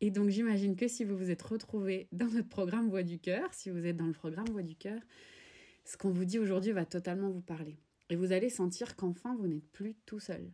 Et 0.00 0.10
donc, 0.10 0.28
j'imagine 0.28 0.76
que 0.76 0.86
si 0.86 1.04
vous 1.04 1.16
vous 1.16 1.30
êtes 1.30 1.42
retrouvés 1.42 2.08
dans 2.12 2.26
notre 2.26 2.48
programme 2.48 2.88
Voix 2.88 3.02
du 3.02 3.18
cœur, 3.18 3.52
si 3.52 3.70
vous 3.70 3.84
êtes 3.84 3.96
dans 3.96 4.06
le 4.06 4.12
programme 4.12 4.48
Voix 4.50 4.62
du 4.62 4.76
cœur, 4.76 5.00
ce 5.84 5.96
qu'on 5.96 6.10
vous 6.10 6.24
dit 6.24 6.38
aujourd'hui 6.38 6.72
va 6.72 6.84
totalement 6.84 7.30
vous 7.30 7.40
parler. 7.40 7.78
Et 8.10 8.16
vous 8.16 8.32
allez 8.32 8.50
sentir 8.50 8.94
qu'enfin, 8.94 9.34
vous 9.36 9.48
n'êtes 9.48 9.68
plus 9.72 9.96
tout 10.06 10.20
seul. 10.20 10.52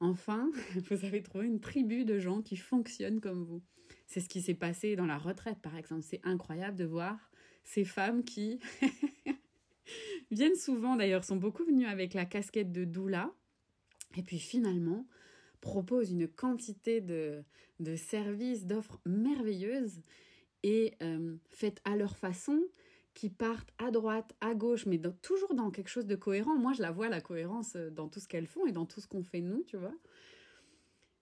Enfin, 0.00 0.50
vous 0.90 1.04
avez 1.04 1.22
trouvé 1.22 1.46
une 1.46 1.60
tribu 1.60 2.04
de 2.04 2.18
gens 2.18 2.42
qui 2.42 2.56
fonctionnent 2.56 3.20
comme 3.20 3.44
vous. 3.44 3.62
C'est 4.06 4.20
ce 4.20 4.28
qui 4.28 4.42
s'est 4.42 4.54
passé 4.54 4.96
dans 4.96 5.06
la 5.06 5.18
retraite, 5.18 5.60
par 5.62 5.76
exemple. 5.76 6.02
C'est 6.02 6.20
incroyable 6.24 6.76
de 6.76 6.84
voir 6.84 7.30
ces 7.64 7.84
femmes 7.84 8.24
qui 8.24 8.60
viennent 10.30 10.56
souvent, 10.56 10.96
d'ailleurs, 10.96 11.24
sont 11.24 11.36
beaucoup 11.36 11.64
venues 11.64 11.86
avec 11.86 12.14
la 12.14 12.24
casquette 12.24 12.72
de 12.72 12.84
doula, 12.84 13.32
et 14.16 14.22
puis 14.22 14.38
finalement 14.38 15.06
proposent 15.60 16.10
une 16.10 16.28
quantité 16.28 17.00
de, 17.00 17.42
de 17.80 17.96
services, 17.96 18.66
d'offres 18.66 19.00
merveilleuses, 19.06 20.02
et 20.62 20.94
euh, 21.02 21.36
faites 21.50 21.80
à 21.84 21.96
leur 21.96 22.16
façon, 22.16 22.62
qui 23.14 23.30
partent 23.30 23.72
à 23.78 23.90
droite, 23.90 24.34
à 24.40 24.54
gauche, 24.54 24.86
mais 24.86 25.00
toujours 25.22 25.54
dans 25.54 25.70
quelque 25.70 25.88
chose 25.88 26.06
de 26.06 26.16
cohérent. 26.16 26.56
Moi, 26.56 26.72
je 26.72 26.82
la 26.82 26.90
vois, 26.90 27.08
la 27.08 27.20
cohérence, 27.20 27.76
euh, 27.76 27.90
dans 27.90 28.08
tout 28.08 28.20
ce 28.20 28.28
qu'elles 28.28 28.46
font 28.46 28.66
et 28.66 28.72
dans 28.72 28.86
tout 28.86 29.00
ce 29.00 29.06
qu'on 29.06 29.22
fait 29.22 29.40
nous, 29.40 29.62
tu 29.62 29.76
vois. 29.76 29.94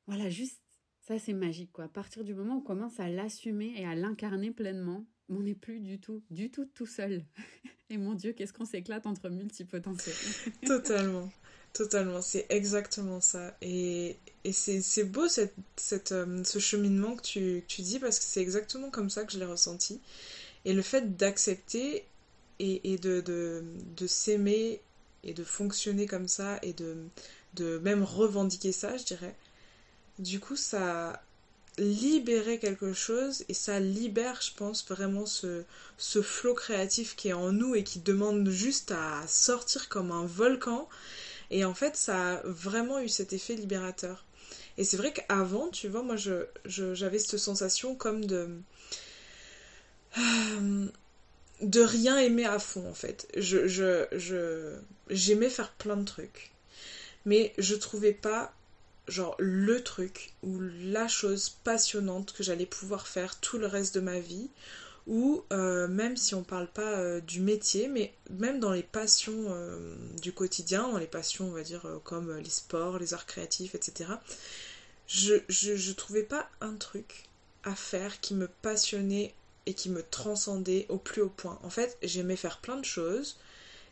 Voilà, 0.06 0.30
juste, 0.30 0.60
ça 1.00 1.18
c'est 1.18 1.34
magique, 1.34 1.70
quoi. 1.72 1.84
À 1.84 1.88
partir 1.88 2.24
du 2.24 2.34
moment 2.34 2.56
où 2.56 2.58
on 2.58 2.62
commence 2.62 2.98
à 2.98 3.08
l'assumer 3.08 3.74
et 3.76 3.84
à 3.84 3.94
l'incarner 3.94 4.50
pleinement, 4.50 5.06
on 5.36 5.40
n'est 5.40 5.54
plus 5.54 5.80
du 5.80 5.98
tout, 5.98 6.22
du 6.30 6.50
tout 6.50 6.66
tout 6.74 6.86
seul. 6.86 7.24
Et 7.90 7.98
mon 7.98 8.14
Dieu, 8.14 8.32
qu'est-ce 8.32 8.52
qu'on 8.52 8.64
s'éclate 8.64 9.06
entre 9.06 9.28
multipotentiels? 9.28 10.14
totalement, 10.66 11.30
totalement, 11.72 12.22
c'est 12.22 12.46
exactement 12.48 13.20
ça. 13.20 13.54
Et, 13.60 14.16
et 14.44 14.52
c'est 14.52 15.04
beau 15.04 15.28
cette, 15.28 15.54
cette, 15.76 16.12
euh, 16.12 16.42
ce 16.42 16.58
cheminement 16.58 17.16
que 17.16 17.22
tu, 17.22 17.64
tu 17.68 17.82
dis 17.82 17.98
parce 17.98 18.18
que 18.18 18.24
c'est 18.24 18.40
exactement 18.40 18.90
comme 18.90 19.10
ça 19.10 19.24
que 19.24 19.32
je 19.32 19.38
l'ai 19.38 19.44
ressenti. 19.44 20.00
Et 20.64 20.72
le 20.72 20.82
fait 20.82 21.16
d'accepter 21.16 22.06
et, 22.58 22.92
et, 22.92 22.98
de, 22.98 23.20
de, 23.20 23.62
de 23.96 24.06
s'aimer 24.06 24.80
et 25.22 25.34
de 25.34 25.44
fonctionner 25.44 26.06
comme 26.06 26.28
ça 26.28 26.58
et 26.62 26.72
de, 26.72 26.96
de 27.54 27.78
même 27.78 28.02
revendiquer 28.02 28.72
ça, 28.72 28.96
je 28.96 29.04
dirais, 29.04 29.34
du 30.18 30.40
coup, 30.40 30.56
ça 30.56 31.22
libérer 31.78 32.58
quelque 32.58 32.92
chose 32.92 33.44
et 33.48 33.54
ça 33.54 33.80
libère, 33.80 34.40
je 34.42 34.52
pense, 34.54 34.86
vraiment 34.88 35.26
ce, 35.26 35.64
ce 35.96 36.20
flot 36.20 36.54
créatif 36.54 37.16
qui 37.16 37.28
est 37.28 37.32
en 37.32 37.52
nous 37.52 37.74
et 37.74 37.84
qui 37.84 38.00
demande 38.00 38.48
juste 38.48 38.92
à 38.92 39.22
sortir 39.26 39.88
comme 39.88 40.12
un 40.12 40.26
volcan. 40.26 40.88
Et 41.50 41.64
en 41.64 41.74
fait, 41.74 41.96
ça 41.96 42.34
a 42.34 42.42
vraiment 42.44 43.00
eu 43.00 43.08
cet 43.08 43.32
effet 43.32 43.54
libérateur. 43.54 44.24
Et 44.78 44.84
c'est 44.84 44.96
vrai 44.96 45.12
qu'avant, 45.12 45.68
tu 45.68 45.88
vois, 45.88 46.02
moi, 46.02 46.16
je, 46.16 46.46
j'avais 46.64 47.18
cette 47.18 47.38
sensation 47.38 47.94
comme 47.94 48.24
de. 48.24 48.48
de 51.62 51.80
rien 51.80 52.18
aimer 52.18 52.46
à 52.46 52.58
fond, 52.58 52.88
en 52.88 52.94
fait. 52.94 53.28
Je, 53.36 53.68
je, 53.68 54.76
j'aimais 55.10 55.50
faire 55.50 55.72
plein 55.72 55.96
de 55.96 56.04
trucs. 56.04 56.52
Mais 57.24 57.52
je 57.58 57.74
trouvais 57.74 58.12
pas 58.12 58.52
genre 59.08 59.34
le 59.38 59.82
truc 59.82 60.34
ou 60.42 60.60
la 60.60 61.08
chose 61.08 61.50
passionnante 61.64 62.32
que 62.32 62.42
j'allais 62.42 62.66
pouvoir 62.66 63.06
faire 63.06 63.40
tout 63.40 63.58
le 63.58 63.66
reste 63.66 63.94
de 63.94 64.00
ma 64.00 64.20
vie 64.20 64.48
ou 65.08 65.42
euh, 65.52 65.88
même 65.88 66.16
si 66.16 66.36
on 66.36 66.44
parle 66.44 66.68
pas 66.68 66.98
euh, 66.98 67.20
du 67.20 67.40
métier 67.40 67.88
mais 67.88 68.14
même 68.30 68.60
dans 68.60 68.70
les 68.70 68.84
passions 68.84 69.46
euh, 69.48 69.96
du 70.20 70.32
quotidien 70.32 70.88
dans 70.88 70.98
les 70.98 71.08
passions 71.08 71.48
on 71.48 71.52
va 71.52 71.62
dire 71.62 71.84
comme 72.04 72.36
les 72.36 72.50
sports 72.50 72.98
les 72.98 73.12
arts 73.12 73.26
créatifs 73.26 73.74
etc 73.74 74.10
je, 75.08 75.34
je, 75.48 75.74
je 75.74 75.92
trouvais 75.92 76.22
pas 76.22 76.48
un 76.60 76.74
truc 76.76 77.24
à 77.64 77.74
faire 77.74 78.20
qui 78.20 78.34
me 78.34 78.48
passionnait 78.48 79.34
et 79.66 79.74
qui 79.74 79.90
me 79.90 80.02
transcendait 80.02 80.86
au 80.88 80.98
plus 80.98 81.22
haut 81.22 81.28
point. 81.28 81.58
En 81.62 81.70
fait, 81.70 81.96
j'aimais 82.02 82.36
faire 82.36 82.58
plein 82.58 82.76
de 82.76 82.84
choses, 82.84 83.36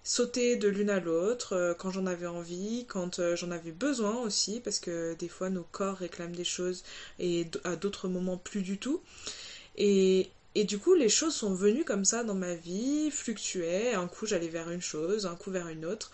sauter 0.02 0.56
de 0.56 0.68
l'une 0.68 0.90
à 0.90 1.00
l'autre 1.00 1.54
euh, 1.54 1.74
quand 1.74 1.90
j'en 1.90 2.06
avais 2.06 2.26
envie, 2.26 2.86
quand 2.88 3.18
euh, 3.18 3.36
j'en 3.36 3.50
avais 3.50 3.72
besoin 3.72 4.20
aussi, 4.22 4.60
parce 4.60 4.80
que 4.80 5.14
des 5.14 5.28
fois 5.28 5.50
nos 5.50 5.64
corps 5.64 5.96
réclament 5.96 6.34
des 6.34 6.44
choses 6.44 6.82
et 7.18 7.46
à 7.64 7.76
d'autres 7.76 8.08
moments 8.08 8.38
plus 8.38 8.62
du 8.62 8.78
tout. 8.78 9.02
Et, 9.76 10.30
et 10.54 10.64
du 10.64 10.78
coup, 10.78 10.94
les 10.94 11.08
choses 11.08 11.34
sont 11.34 11.54
venues 11.54 11.84
comme 11.84 12.04
ça 12.04 12.24
dans 12.24 12.34
ma 12.34 12.54
vie, 12.54 13.10
fluctuaient. 13.10 13.94
Un 13.94 14.08
coup, 14.08 14.26
j'allais 14.26 14.48
vers 14.48 14.70
une 14.70 14.82
chose, 14.82 15.26
un 15.26 15.36
coup 15.36 15.50
vers 15.50 15.68
une 15.68 15.84
autre. 15.84 16.10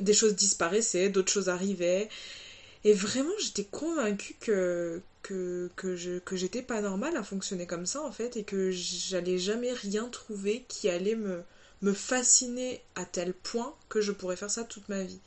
Des 0.00 0.14
choses 0.14 0.34
disparaissaient, 0.34 1.08
d'autres 1.08 1.32
choses 1.32 1.48
arrivaient. 1.48 2.08
Et 2.84 2.92
vraiment, 2.92 3.32
j'étais 3.40 3.64
convaincue 3.64 4.36
que, 4.40 5.00
que, 5.22 5.70
que, 5.76 5.96
je, 5.96 6.18
que 6.18 6.36
j'étais 6.36 6.62
pas 6.62 6.80
normale 6.80 7.16
à 7.16 7.22
fonctionner 7.22 7.66
comme 7.66 7.86
ça, 7.86 8.02
en 8.02 8.12
fait, 8.12 8.36
et 8.36 8.44
que 8.44 8.70
j'allais 8.70 9.38
jamais 9.38 9.72
rien 9.72 10.08
trouver 10.08 10.64
qui 10.68 10.88
allait 10.88 11.16
me, 11.16 11.42
me 11.82 11.92
fasciner 11.92 12.82
à 12.94 13.04
tel 13.04 13.32
point 13.32 13.74
que 13.88 14.00
je 14.00 14.12
pourrais 14.12 14.36
faire 14.36 14.50
ça 14.50 14.64
toute 14.64 14.88
ma 14.88 15.02
vie. 15.02 15.20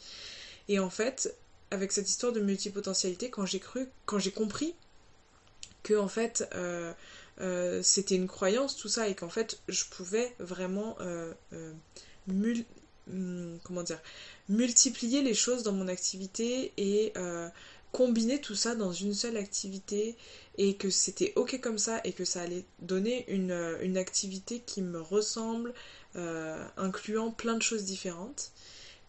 Et 0.68 0.80
en 0.80 0.90
fait, 0.90 1.36
avec 1.72 1.92
cette 1.92 2.10
histoire 2.10 2.34
de 2.34 2.42
multipotentialité, 2.42 3.30
quand 3.30 3.46
j'ai 3.46 3.60
cru, 3.60 3.88
quand 4.06 4.20
j'ai 4.20 4.32
compris 4.32 4.76
que, 5.84 5.94
en 5.96 6.08
fait, 6.08 6.48
euh, 6.54 6.94
euh, 7.40 7.82
c'était 7.82 8.16
une 8.16 8.28
croyance, 8.28 8.76
tout 8.76 8.90
ça, 8.90 9.08
et 9.08 9.16
qu'en 9.16 9.30
fait, 9.30 9.60
je 9.68 9.86
pouvais 9.86 10.36
vraiment 10.40 10.98
euh, 11.00 11.34
hmm, 12.28 13.58
multiplier 14.50 15.22
les 15.24 15.34
choses 15.34 15.64
dans 15.64 15.72
mon 15.72 15.88
activité 15.88 16.74
et 16.78 17.14
combiner 17.92 18.40
tout 18.40 18.56
ça 18.56 18.74
dans 18.74 18.94
une 18.94 19.14
seule 19.14 19.36
activité 19.36 20.16
et 20.58 20.76
que 20.76 20.90
c'était 20.90 21.34
ok 21.36 21.60
comme 21.60 21.78
ça 21.78 22.00
et 22.06 22.14
que 22.14 22.24
ça 22.24 22.42
allait 22.42 22.64
donner 22.80 23.30
une 23.30 23.98
activité 23.98 24.62
qui 24.66 24.82
me 24.82 25.02
ressemble, 25.02 25.74
incluant 26.78 27.32
plein 27.32 27.56
de 27.56 27.62
choses 27.62 27.84
différentes. 27.84 28.52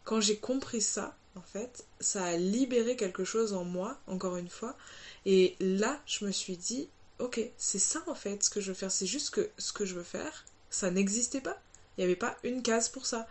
Quand 0.04 0.20
j'ai 0.20 0.36
compris 0.36 0.80
ça, 0.80 1.16
en 1.36 1.42
fait, 1.42 1.84
ça 2.00 2.24
a 2.24 2.36
libéré 2.36 2.96
quelque 2.96 3.24
chose 3.24 3.52
en 3.52 3.64
moi, 3.64 3.98
encore 4.06 4.36
une 4.36 4.48
fois, 4.48 4.76
et 5.24 5.56
là, 5.60 6.00
je 6.06 6.24
me 6.24 6.32
suis 6.32 6.56
dit, 6.56 6.88
ok, 7.18 7.40
c'est 7.56 7.78
ça 7.78 8.02
en 8.06 8.14
fait 8.14 8.42
ce 8.42 8.50
que 8.50 8.60
je 8.60 8.68
veux 8.68 8.74
faire. 8.74 8.90
C'est 8.90 9.06
juste 9.06 9.30
que 9.30 9.48
ce 9.58 9.72
que 9.72 9.84
je 9.84 9.94
veux 9.94 10.02
faire, 10.02 10.44
ça 10.70 10.90
n'existait 10.90 11.40
pas. 11.40 11.60
Il 11.96 12.00
n'y 12.00 12.04
avait 12.04 12.16
pas 12.16 12.36
une 12.42 12.62
case 12.62 12.88
pour 12.88 13.06
ça. 13.06 13.28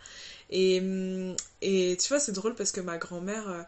Et, 0.50 0.80
hum, 0.80 1.36
et 1.62 1.98
tu 2.00 2.08
vois, 2.10 2.20
c'est 2.20 2.32
drôle 2.32 2.56
parce 2.56 2.72
que 2.72 2.82
ma 2.82 2.98
grand-mère, 2.98 3.50
euh, 3.50 3.62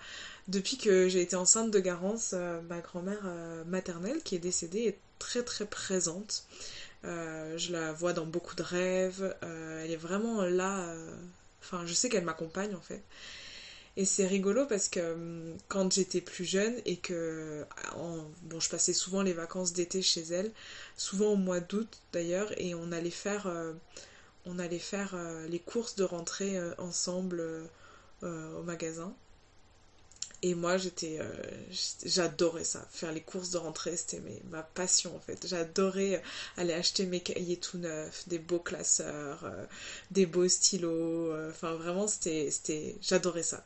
depuis 0.47 0.77
que 0.77 1.09
j'ai 1.09 1.21
été 1.21 1.35
enceinte 1.35 1.71
de 1.71 1.79
Garance, 1.79 2.31
euh, 2.33 2.61
ma 2.69 2.79
grand-mère 2.79 3.21
euh, 3.25 3.63
maternelle 3.65 4.21
qui 4.23 4.35
est 4.35 4.39
décédée 4.39 4.81
est 4.81 4.97
très 5.19 5.43
très 5.43 5.65
présente. 5.65 6.45
Je 7.03 7.71
la 7.71 7.91
vois 7.93 8.13
dans 8.13 8.25
beaucoup 8.25 8.55
de 8.55 8.63
rêves. 8.63 9.35
elle 9.41 9.91
est 9.91 9.97
vraiment 9.97 10.43
là. 10.43 10.93
Enfin, 11.61 11.85
je 11.85 11.93
sais 11.93 12.09
qu'elle 12.09 12.25
m'accompagne 12.25 12.75
en 12.75 12.81
fait. 12.81 13.03
Et 13.95 14.05
c'est 14.05 14.25
rigolo 14.25 14.65
parce 14.65 14.89
que 14.89 15.13
hum, 15.13 15.57
quand 15.67 15.91
j'étais 15.93 16.21
plus 16.21 16.45
jeune 16.45 16.75
et 16.85 16.97
que 16.97 17.65
bon, 18.43 18.59
je 18.59 18.69
passais 18.69 18.93
souvent 18.93 19.21
les 19.21 19.33
vacances 19.33 19.73
d'été 19.73 20.01
chez 20.01 20.21
elle, 20.21 20.51
souvent 20.97 21.33
au 21.33 21.35
mois 21.35 21.59
d'août 21.59 22.01
d'ailleurs, 22.11 22.51
et 22.59 22.73
on 22.73 22.91
allait 22.91 23.11
faire, 23.11 23.47
euh, 23.47 23.73
on 24.45 24.57
allait 24.59 24.79
faire 24.79 25.13
euh, 25.13 25.47
les 25.47 25.59
courses 25.59 25.95
de 25.95 26.03
rentrée 26.03 26.57
euh, 26.57 26.73
ensemble 26.79 27.43
au 28.23 28.63
magasin. 28.63 29.13
Et 30.45 30.55
moi, 30.55 30.75
euh, 31.03 31.33
j'adorais 32.03 32.65
ça. 32.65 32.85
Faire 32.91 33.13
les 33.13 33.21
courses 33.21 33.51
de 33.51 33.57
rentrée, 33.57 33.95
c'était 33.95 34.21
ma 34.49 34.61
passion 34.61 35.15
en 35.15 35.19
fait. 35.19 35.47
J'adorais 35.47 36.21
aller 36.57 36.73
acheter 36.73 37.05
mes 37.05 37.21
cahiers 37.21 37.55
tout 37.55 37.77
neufs, 37.77 38.27
des 38.27 38.39
beaux 38.39 38.59
classeurs, 38.59 39.45
euh, 39.45 39.65
des 40.11 40.25
beaux 40.25 40.49
stylos. 40.49 41.31
Euh, 41.31 41.49
enfin, 41.49 41.75
vraiment, 41.75 42.07
c'était, 42.07 42.49
j'adorais 43.01 43.43
ça. 43.43 43.65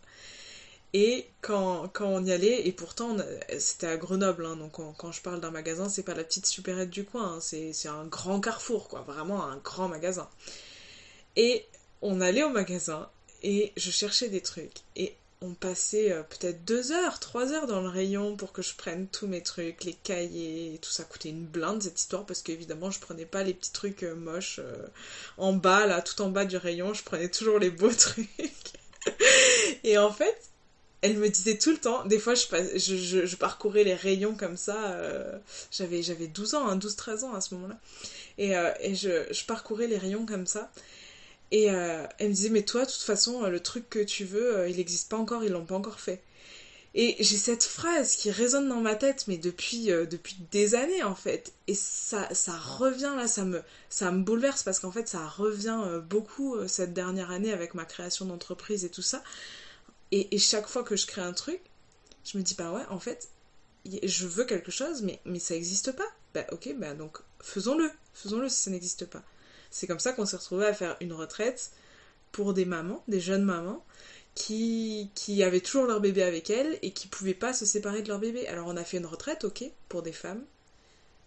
Et 0.93 1.27
quand, 1.41 1.91
on 1.99 2.23
y 2.23 2.31
allait, 2.31 2.67
et 2.67 2.71
pourtant 2.71 3.17
c'était 3.59 3.87
à 3.87 3.97
Grenoble, 3.97 4.45
hein, 4.45 4.55
donc 4.55 4.73
quand 4.73 5.11
je 5.11 5.21
parle 5.21 5.41
d'un 5.41 5.51
magasin, 5.51 5.89
c'est 5.89 6.03
pas 6.03 6.13
la 6.13 6.23
petite 6.23 6.45
supérette 6.45 6.89
du 6.89 7.03
coin, 7.05 7.37
hein, 7.37 7.39
c'est 7.41 7.87
un 7.87 8.05
grand 8.05 8.39
carrefour, 8.39 8.87
quoi, 8.87 9.01
vraiment 9.01 9.43
un 9.43 9.57
grand 9.57 9.89
magasin. 9.89 10.29
Et 11.35 11.65
on 12.01 12.21
allait 12.21 12.43
au 12.43 12.49
magasin, 12.49 13.09
et 13.43 13.73
je 13.75 13.91
cherchais 13.91 14.29
des 14.29 14.41
trucs, 14.41 14.77
et 14.95 15.15
on 15.41 15.53
passait 15.53 16.11
euh, 16.11 16.23
peut-être 16.23 16.65
deux 16.65 16.91
heures, 16.91 17.19
trois 17.19 17.51
heures 17.53 17.67
dans 17.67 17.81
le 17.81 17.89
rayon 17.89 18.35
pour 18.35 18.51
que 18.53 18.61
je 18.61 18.75
prenne 18.75 19.07
tous 19.07 19.27
mes 19.27 19.43
trucs, 19.43 19.83
les 19.83 19.93
cahiers, 19.93 20.79
tout 20.81 20.89
ça 20.89 21.03
coûtait 21.03 21.29
une 21.29 21.45
blinde 21.45 21.81
cette 21.83 21.99
histoire 21.99 22.25
parce 22.25 22.41
qu'évidemment 22.41 22.89
je 22.89 22.99
prenais 22.99 23.25
pas 23.25 23.43
les 23.43 23.53
petits 23.53 23.71
trucs 23.71 24.03
euh, 24.03 24.15
moches 24.15 24.59
euh, 24.59 24.87
en 25.37 25.53
bas 25.53 25.85
là, 25.85 26.01
tout 26.01 26.21
en 26.21 26.29
bas 26.29 26.45
du 26.45 26.57
rayon, 26.57 26.93
je 26.93 27.03
prenais 27.03 27.29
toujours 27.29 27.59
les 27.59 27.69
beaux 27.69 27.91
trucs. 27.97 28.27
et 29.83 29.97
en 29.97 30.11
fait, 30.11 30.35
elle 31.01 31.17
me 31.17 31.29
disait 31.29 31.57
tout 31.59 31.71
le 31.71 31.77
temps, 31.77 32.03
des 32.05 32.17
fois 32.17 32.33
je, 32.33 33.35
parcourais 33.35 33.83
les 33.83 33.93
rayons 33.93 34.35
comme 34.35 34.57
ça, 34.57 34.99
j'avais, 35.71 36.01
j'avais 36.01 36.25
12 36.27 36.55
ans, 36.55 36.75
12-13 36.75 37.09
hein, 37.09 37.23
ans 37.27 37.33
à 37.35 37.41
ce 37.41 37.53
moment-là, 37.53 37.77
et, 38.39 38.95
je 38.95 39.45
parcourais 39.45 39.85
les 39.85 39.99
rayons 39.99 40.25
comme 40.25 40.47
ça, 40.47 40.71
et 41.51 41.71
euh, 41.71 42.05
elle 42.17 42.29
me 42.29 42.33
disait, 42.33 42.49
mais 42.49 42.63
toi, 42.63 42.85
de 42.85 42.91
toute 42.91 43.01
façon, 43.01 43.43
euh, 43.43 43.49
le 43.49 43.61
truc 43.61 43.89
que 43.89 43.99
tu 44.03 44.25
veux, 44.25 44.57
euh, 44.57 44.69
il 44.69 44.77
n'existe 44.77 45.09
pas 45.09 45.17
encore, 45.17 45.43
ils 45.43 45.51
l'ont 45.51 45.65
pas 45.65 45.75
encore 45.75 45.99
fait. 45.99 46.21
Et 46.93 47.15
j'ai 47.19 47.37
cette 47.37 47.63
phrase 47.63 48.15
qui 48.15 48.31
résonne 48.31 48.67
dans 48.67 48.81
ma 48.81 48.95
tête, 48.95 49.25
mais 49.27 49.37
depuis, 49.37 49.87
depuis 49.87 50.37
des 50.51 50.73
années 50.73 51.03
en 51.03 51.13
fait. 51.13 51.53
Et 51.67 51.75
ça, 51.75 52.33
ça 52.33 52.57
revient 52.57 53.13
là, 53.15 53.27
ça 53.27 53.45
me, 53.45 53.61
ça 53.89 54.11
me 54.11 54.23
bouleverse 54.23 54.63
parce 54.63 54.79
qu'en 54.79 54.91
fait, 54.91 55.07
ça 55.07 55.27
revient 55.27 56.01
beaucoup 56.09 56.55
cette 56.67 56.93
dernière 56.93 57.29
année 57.29 57.51
avec 57.53 57.75
ma 57.75 57.85
création 57.85 58.25
d'entreprise 58.25 58.83
et 58.83 58.89
tout 58.89 59.03
ça. 59.03 59.21
Et, 60.11 60.39
chaque 60.39 60.67
fois 60.67 60.83
que 60.83 60.95
je 60.95 61.05
crée 61.05 61.21
un 61.21 61.33
truc, 61.33 61.59
je 62.25 62.37
me 62.37 62.43
dis, 62.43 62.55
bah 62.55 62.71
ouais, 62.71 62.85
en 62.89 62.99
fait, 62.99 63.29
je 63.85 64.25
veux 64.25 64.45
quelque 64.45 64.71
chose, 64.71 65.03
mais, 65.03 65.19
mais 65.25 65.39
ça 65.39 65.53
n'existe 65.53 65.91
pas. 65.91 66.07
Bah 66.33 66.45
ok, 66.51 66.73
bah 66.77 66.95
donc 66.95 67.19
faisons-le, 67.41 67.91
faisons-le 68.13 68.49
si 68.49 68.61
ça 68.61 68.71
n'existe 68.71 69.05
pas. 69.05 69.21
C'est 69.71 69.87
comme 69.87 69.99
ça 69.99 70.13
qu'on 70.13 70.25
s'est 70.25 70.37
retrouvé 70.37 70.65
à 70.65 70.73
faire 70.73 70.97
une 71.01 71.13
retraite 71.13 71.71
pour 72.31 72.53
des 72.53 72.65
mamans, 72.65 73.03
des 73.07 73.19
jeunes 73.19 73.43
mamans, 73.43 73.83
qui, 74.35 75.09
qui 75.15 75.43
avaient 75.43 75.61
toujours 75.61 75.85
leur 75.85 75.99
bébé 75.99 76.21
avec 76.23 76.49
elles 76.49 76.77
et 76.83 76.91
qui 76.91 77.07
pouvaient 77.07 77.33
pas 77.33 77.53
se 77.53 77.65
séparer 77.65 78.03
de 78.03 78.09
leur 78.09 78.19
bébé. 78.19 78.47
Alors 78.47 78.67
on 78.67 78.77
a 78.77 78.83
fait 78.83 78.97
une 78.97 79.05
retraite, 79.05 79.43
ok, 79.43 79.63
pour 79.89 80.03
des 80.03 80.11
femmes 80.11 80.43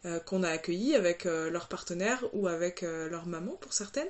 euh, 0.06 0.18
qu'on 0.18 0.42
a 0.42 0.48
accueillies 0.48 0.94
avec 0.94 1.26
euh, 1.26 1.50
leur 1.50 1.68
partenaire 1.68 2.24
ou 2.32 2.48
avec 2.48 2.82
euh, 2.82 3.10
leur 3.10 3.26
maman 3.26 3.52
pour 3.60 3.74
certaines, 3.74 4.08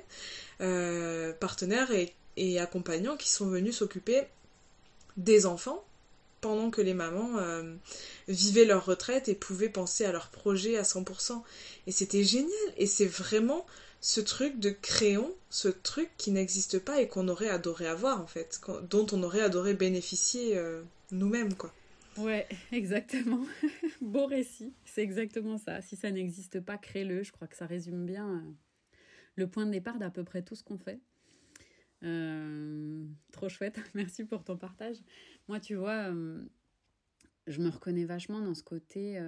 partenaires 1.39 1.91
et, 1.91 2.13
et, 2.37 2.59
accompagnants 2.59 3.17
qui 3.17 3.29
sont 3.29 3.47
venus 3.47 3.77
s'occuper 3.77 4.23
des 5.17 5.45
enfants 5.45 5.83
pendant 6.39 6.69
que 6.69 6.81
les 6.81 6.93
mamans 6.93 7.39
vivaient 8.27 8.65
leur 8.65 8.85
retraite 8.85 9.27
et 9.27 9.35
pouvaient 9.35 9.69
penser 9.69 10.05
à 10.05 10.11
leur 10.11 10.29
projet 10.29 10.77
à 10.77 10.83
100%. 10.83 11.41
Et 11.87 11.91
c'était 11.91 12.23
génial. 12.23 12.51
Et 12.77 12.87
c'est 12.87 13.05
vraiment 13.05 13.65
ce 14.01 14.19
truc 14.19 14.59
de 14.59 14.71
crayon, 14.71 15.31
ce 15.49 15.67
truc 15.67 16.09
qui 16.17 16.31
n'existe 16.31 16.79
pas 16.79 17.01
et 17.01 17.07
qu'on 17.07 17.27
aurait 17.27 17.49
adoré 17.49 17.85
avoir 17.85 18.19
en 18.19 18.25
fait, 18.25 18.59
dont 18.89 19.05
on 19.11 19.21
aurait 19.21 19.41
adoré 19.41 19.75
bénéficier 19.75 20.57
euh, 20.57 20.81
nous-mêmes 21.11 21.53
quoi. 21.53 21.71
Ouais, 22.17 22.47
exactement. 22.71 23.45
Beau 24.01 24.25
récit, 24.25 24.73
c'est 24.85 25.03
exactement 25.03 25.59
ça. 25.59 25.81
Si 25.81 25.95
ça 25.95 26.09
n'existe 26.09 26.59
pas, 26.59 26.77
crée-le. 26.77 27.23
Je 27.23 27.31
crois 27.31 27.47
que 27.47 27.55
ça 27.55 27.67
résume 27.67 28.05
bien 28.07 28.27
euh, 28.27 28.51
le 29.35 29.47
point 29.47 29.67
de 29.67 29.71
départ 29.71 29.99
d'à 29.99 30.09
peu 30.09 30.23
près 30.23 30.41
tout 30.41 30.55
ce 30.55 30.63
qu'on 30.63 30.79
fait. 30.79 30.99
Euh, 32.03 33.05
trop 33.31 33.49
chouette, 33.49 33.79
merci 33.93 34.25
pour 34.25 34.43
ton 34.43 34.57
partage. 34.57 34.97
Moi, 35.47 35.59
tu 35.59 35.75
vois, 35.75 36.11
je 37.45 37.61
me 37.61 37.69
reconnais 37.69 38.05
vachement 38.05 38.41
dans 38.41 38.55
ce 38.55 38.63
côté. 38.63 39.21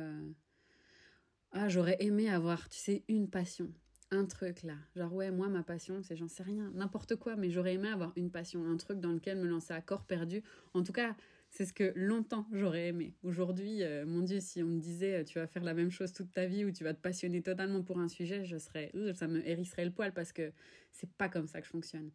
Ah, 1.52 1.70
j'aurais 1.70 1.98
aimé 2.00 2.30
avoir, 2.30 2.68
tu 2.70 2.80
sais, 2.80 3.04
une 3.08 3.30
passion 3.30 3.72
un 4.14 4.26
truc 4.26 4.64
là. 4.64 4.76
Genre, 4.96 5.14
ouais, 5.14 5.32
moi, 5.32 5.50
ma 5.50 5.64
passion, 5.64 6.02
c'est 6.04 6.16
j'en 6.16 6.28
sais 6.28 6.44
rien, 6.44 6.72
n'importe 6.76 7.16
quoi, 7.16 7.36
mais 7.36 7.50
j'aurais 7.50 7.74
aimé 7.74 7.90
avoir 7.90 8.14
une 8.16 8.30
passion, 8.30 8.66
un 8.66 8.78
truc 8.78 9.00
dans 9.00 9.12
lequel 9.12 9.38
me 9.38 9.48
lancer 9.48 9.74
à 9.74 9.82
corps 9.82 10.06
perdu. 10.06 10.44
En 10.74 10.84
tout 10.84 10.94
cas, 10.94 11.16
c'est 11.50 11.66
ce 11.66 11.74
que 11.74 11.94
longtemps 11.96 12.48
j'aurais 12.52 12.88
aimé. 12.88 13.14
Aujourd'hui, 13.24 13.84
euh, 13.84 14.06
mon 14.06 14.22
Dieu, 14.22 14.40
si 14.40 14.64
on 14.64 14.68
me 14.68 14.80
disait 14.80 15.22
euh, 15.22 15.24
tu 15.24 15.40
vas 15.40 15.48
faire 15.48 15.64
la 15.64 15.74
même 15.74 15.92
chose 15.92 16.14
toute 16.14 16.32
ta 16.32 16.46
vie 16.46 16.66
ou 16.66 16.72
tu 16.72 16.84
vas 16.84 16.94
te 16.94 17.02
passionner 17.02 17.42
totalement 17.42 17.84
pour 17.84 18.00
un 18.00 18.08
sujet, 18.08 18.46
je 18.46 18.58
serais, 18.58 18.92
euh, 18.96 19.14
ça 19.14 19.28
me 19.28 19.48
hérisserait 19.48 19.86
le 19.86 19.92
poil 19.92 20.14
parce 20.14 20.32
que 20.32 20.52
c'est 20.92 21.12
pas 21.12 21.30
comme 21.30 21.48
ça 21.48 21.60
que 21.60 21.66
je 21.68 21.72
fonctionne. 21.72 22.10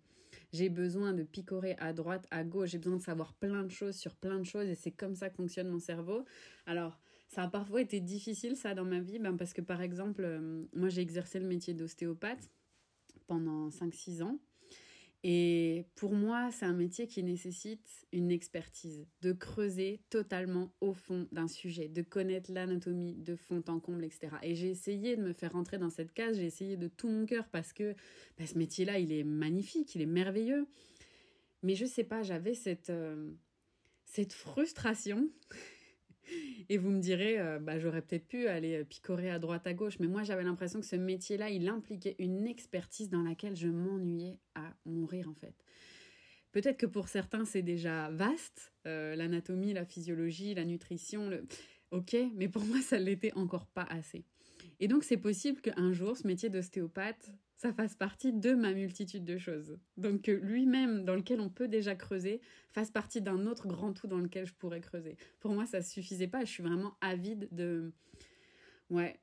J'ai 0.52 0.68
besoin 0.68 1.12
de 1.12 1.22
picorer 1.22 1.76
à 1.78 1.92
droite, 1.92 2.26
à 2.30 2.42
gauche, 2.42 2.70
j'ai 2.70 2.78
besoin 2.78 2.96
de 2.96 3.02
savoir 3.02 3.34
plein 3.34 3.62
de 3.62 3.70
choses 3.70 3.96
sur 3.96 4.16
plein 4.16 4.38
de 4.38 4.44
choses 4.44 4.68
et 4.68 4.74
c'est 4.74 4.90
comme 4.90 5.14
ça 5.14 5.30
que 5.30 5.36
fonctionne 5.36 5.68
mon 5.68 5.78
cerveau. 5.78 6.24
Alors, 6.66 6.98
ça 7.28 7.42
a 7.42 7.48
parfois 7.48 7.82
été 7.82 8.00
difficile, 8.00 8.56
ça, 8.56 8.74
dans 8.74 8.84
ma 8.84 9.00
vie, 9.00 9.18
ben, 9.18 9.36
parce 9.36 9.52
que, 9.52 9.60
par 9.60 9.82
exemple, 9.82 10.24
euh, 10.24 10.64
moi, 10.74 10.88
j'ai 10.88 11.02
exercé 11.02 11.38
le 11.38 11.46
métier 11.46 11.74
d'ostéopathe 11.74 12.50
pendant 13.26 13.68
5-6 13.68 14.22
ans. 14.22 14.38
Et 15.24 15.84
pour 15.96 16.14
moi, 16.14 16.50
c'est 16.52 16.64
un 16.64 16.72
métier 16.72 17.06
qui 17.06 17.22
nécessite 17.24 18.06
une 18.12 18.30
expertise, 18.30 19.04
de 19.20 19.32
creuser 19.32 20.00
totalement 20.10 20.72
au 20.80 20.92
fond 20.92 21.26
d'un 21.32 21.48
sujet, 21.48 21.88
de 21.88 22.02
connaître 22.02 22.52
l'anatomie 22.52 23.16
de 23.16 23.34
fond 23.34 23.62
en 23.66 23.80
comble, 23.80 24.04
etc. 24.04 24.28
Et 24.42 24.54
j'ai 24.54 24.70
essayé 24.70 25.16
de 25.16 25.22
me 25.22 25.32
faire 25.32 25.52
rentrer 25.52 25.76
dans 25.76 25.90
cette 25.90 26.12
case, 26.12 26.36
j'ai 26.36 26.46
essayé 26.46 26.76
de 26.76 26.86
tout 26.86 27.08
mon 27.08 27.26
cœur 27.26 27.48
parce 27.48 27.72
que 27.72 27.94
bah, 28.38 28.46
ce 28.46 28.56
métier-là, 28.56 29.00
il 29.00 29.12
est 29.12 29.24
magnifique, 29.24 29.96
il 29.96 30.02
est 30.02 30.06
merveilleux. 30.06 30.68
Mais 31.64 31.74
je 31.74 31.84
sais 31.84 32.04
pas, 32.04 32.22
j'avais 32.22 32.54
cette, 32.54 32.90
euh, 32.90 33.32
cette 34.04 34.32
frustration 34.32 35.28
et 36.68 36.78
vous 36.78 36.90
me 36.90 37.00
direz, 37.00 37.38
euh, 37.38 37.58
bah, 37.58 37.78
j'aurais 37.78 38.02
peut-être 38.02 38.26
pu 38.26 38.46
aller 38.46 38.84
picorer 38.84 39.30
à 39.30 39.38
droite 39.38 39.66
à 39.66 39.74
gauche, 39.74 39.98
mais 40.00 40.06
moi 40.06 40.22
j'avais 40.22 40.44
l'impression 40.44 40.80
que 40.80 40.86
ce 40.86 40.96
métier-là, 40.96 41.50
il 41.50 41.68
impliquait 41.68 42.16
une 42.18 42.46
expertise 42.46 43.10
dans 43.10 43.22
laquelle 43.22 43.56
je 43.56 43.68
m'ennuyais 43.68 44.38
à 44.54 44.74
mourir 44.84 45.28
en 45.28 45.34
fait. 45.34 45.54
Peut-être 46.52 46.78
que 46.78 46.86
pour 46.86 47.08
certains 47.08 47.44
c'est 47.44 47.62
déjà 47.62 48.10
vaste, 48.10 48.72
euh, 48.86 49.16
l'anatomie, 49.16 49.72
la 49.72 49.84
physiologie, 49.84 50.54
la 50.54 50.64
nutrition, 50.64 51.28
le... 51.28 51.46
ok, 51.90 52.16
mais 52.34 52.48
pour 52.48 52.64
moi 52.64 52.80
ça 52.80 52.98
l'était 52.98 53.32
encore 53.34 53.66
pas 53.66 53.86
assez. 53.90 54.24
Et 54.80 54.88
donc 54.88 55.04
c'est 55.04 55.16
possible 55.16 55.60
qu'un 55.60 55.92
jour 55.92 56.16
ce 56.16 56.26
métier 56.26 56.48
d'ostéopathe, 56.48 57.32
ça 57.58 57.72
fasse 57.72 57.96
partie 57.96 58.32
de 58.32 58.54
ma 58.54 58.72
multitude 58.72 59.24
de 59.24 59.36
choses. 59.36 59.78
Donc 59.96 60.22
que 60.22 60.30
lui-même, 60.30 61.04
dans 61.04 61.16
lequel 61.16 61.40
on 61.40 61.48
peut 61.48 61.66
déjà 61.66 61.96
creuser, 61.96 62.40
fasse 62.70 62.92
partie 62.92 63.20
d'un 63.20 63.46
autre 63.46 63.66
grand 63.66 63.92
tout 63.92 64.06
dans 64.06 64.20
lequel 64.20 64.46
je 64.46 64.54
pourrais 64.54 64.80
creuser. 64.80 65.16
Pour 65.40 65.52
moi, 65.52 65.66
ça 65.66 65.82
suffisait 65.82 66.28
pas. 66.28 66.44
Je 66.44 66.50
suis 66.50 66.62
vraiment 66.62 66.94
avide 67.00 67.48
de, 67.50 67.92
ouais, 68.90 69.18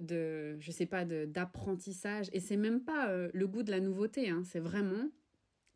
de, 0.00 0.58
je 0.58 0.72
sais 0.72 0.86
pas, 0.86 1.04
d'apprentissage. 1.04 2.28
Et 2.32 2.40
c'est 2.40 2.56
même 2.56 2.82
pas 2.82 3.10
euh, 3.10 3.30
le 3.32 3.46
goût 3.46 3.62
de 3.62 3.70
la 3.70 3.78
nouveauté. 3.78 4.28
Hein. 4.28 4.42
C'est 4.44 4.60
vraiment 4.60 5.08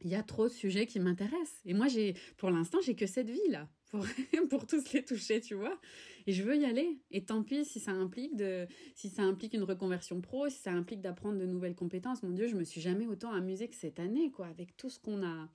il 0.00 0.10
y 0.10 0.14
a 0.14 0.22
trop 0.22 0.48
de 0.48 0.52
sujets 0.52 0.86
qui 0.86 1.00
m'intéressent. 1.00 1.60
Et 1.64 1.74
moi, 1.74 1.88
j'ai, 1.88 2.14
pour 2.36 2.50
l'instant, 2.50 2.78
j'ai 2.84 2.94
que 2.94 3.06
cette 3.06 3.30
vie-là 3.30 3.68
pour, 3.90 4.04
pour 4.50 4.66
tous 4.66 4.92
les 4.92 5.04
toucher, 5.04 5.40
tu 5.40 5.54
vois. 5.54 5.78
Et 6.26 6.32
je 6.32 6.42
veux 6.42 6.56
y 6.56 6.64
aller. 6.64 6.98
Et 7.10 7.24
tant 7.24 7.42
pis 7.42 7.64
si 7.64 7.80
ça 7.80 7.92
implique 7.92 8.36
de, 8.36 8.66
si 8.94 9.08
ça 9.08 9.22
implique 9.22 9.54
une 9.54 9.62
reconversion 9.62 10.20
pro, 10.20 10.48
si 10.48 10.58
ça 10.58 10.72
implique 10.72 11.00
d'apprendre 11.00 11.38
de 11.38 11.46
nouvelles 11.46 11.74
compétences. 11.74 12.22
Mon 12.22 12.30
Dieu, 12.30 12.48
je 12.48 12.56
me 12.56 12.64
suis 12.64 12.80
jamais 12.80 13.06
autant 13.06 13.32
amusée 13.32 13.68
que 13.68 13.76
cette 13.76 14.00
année, 14.00 14.30
quoi, 14.30 14.46
avec 14.46 14.76
tout 14.76 14.90
ce 14.90 14.98
qu'on 14.98 15.24
a, 15.24 15.48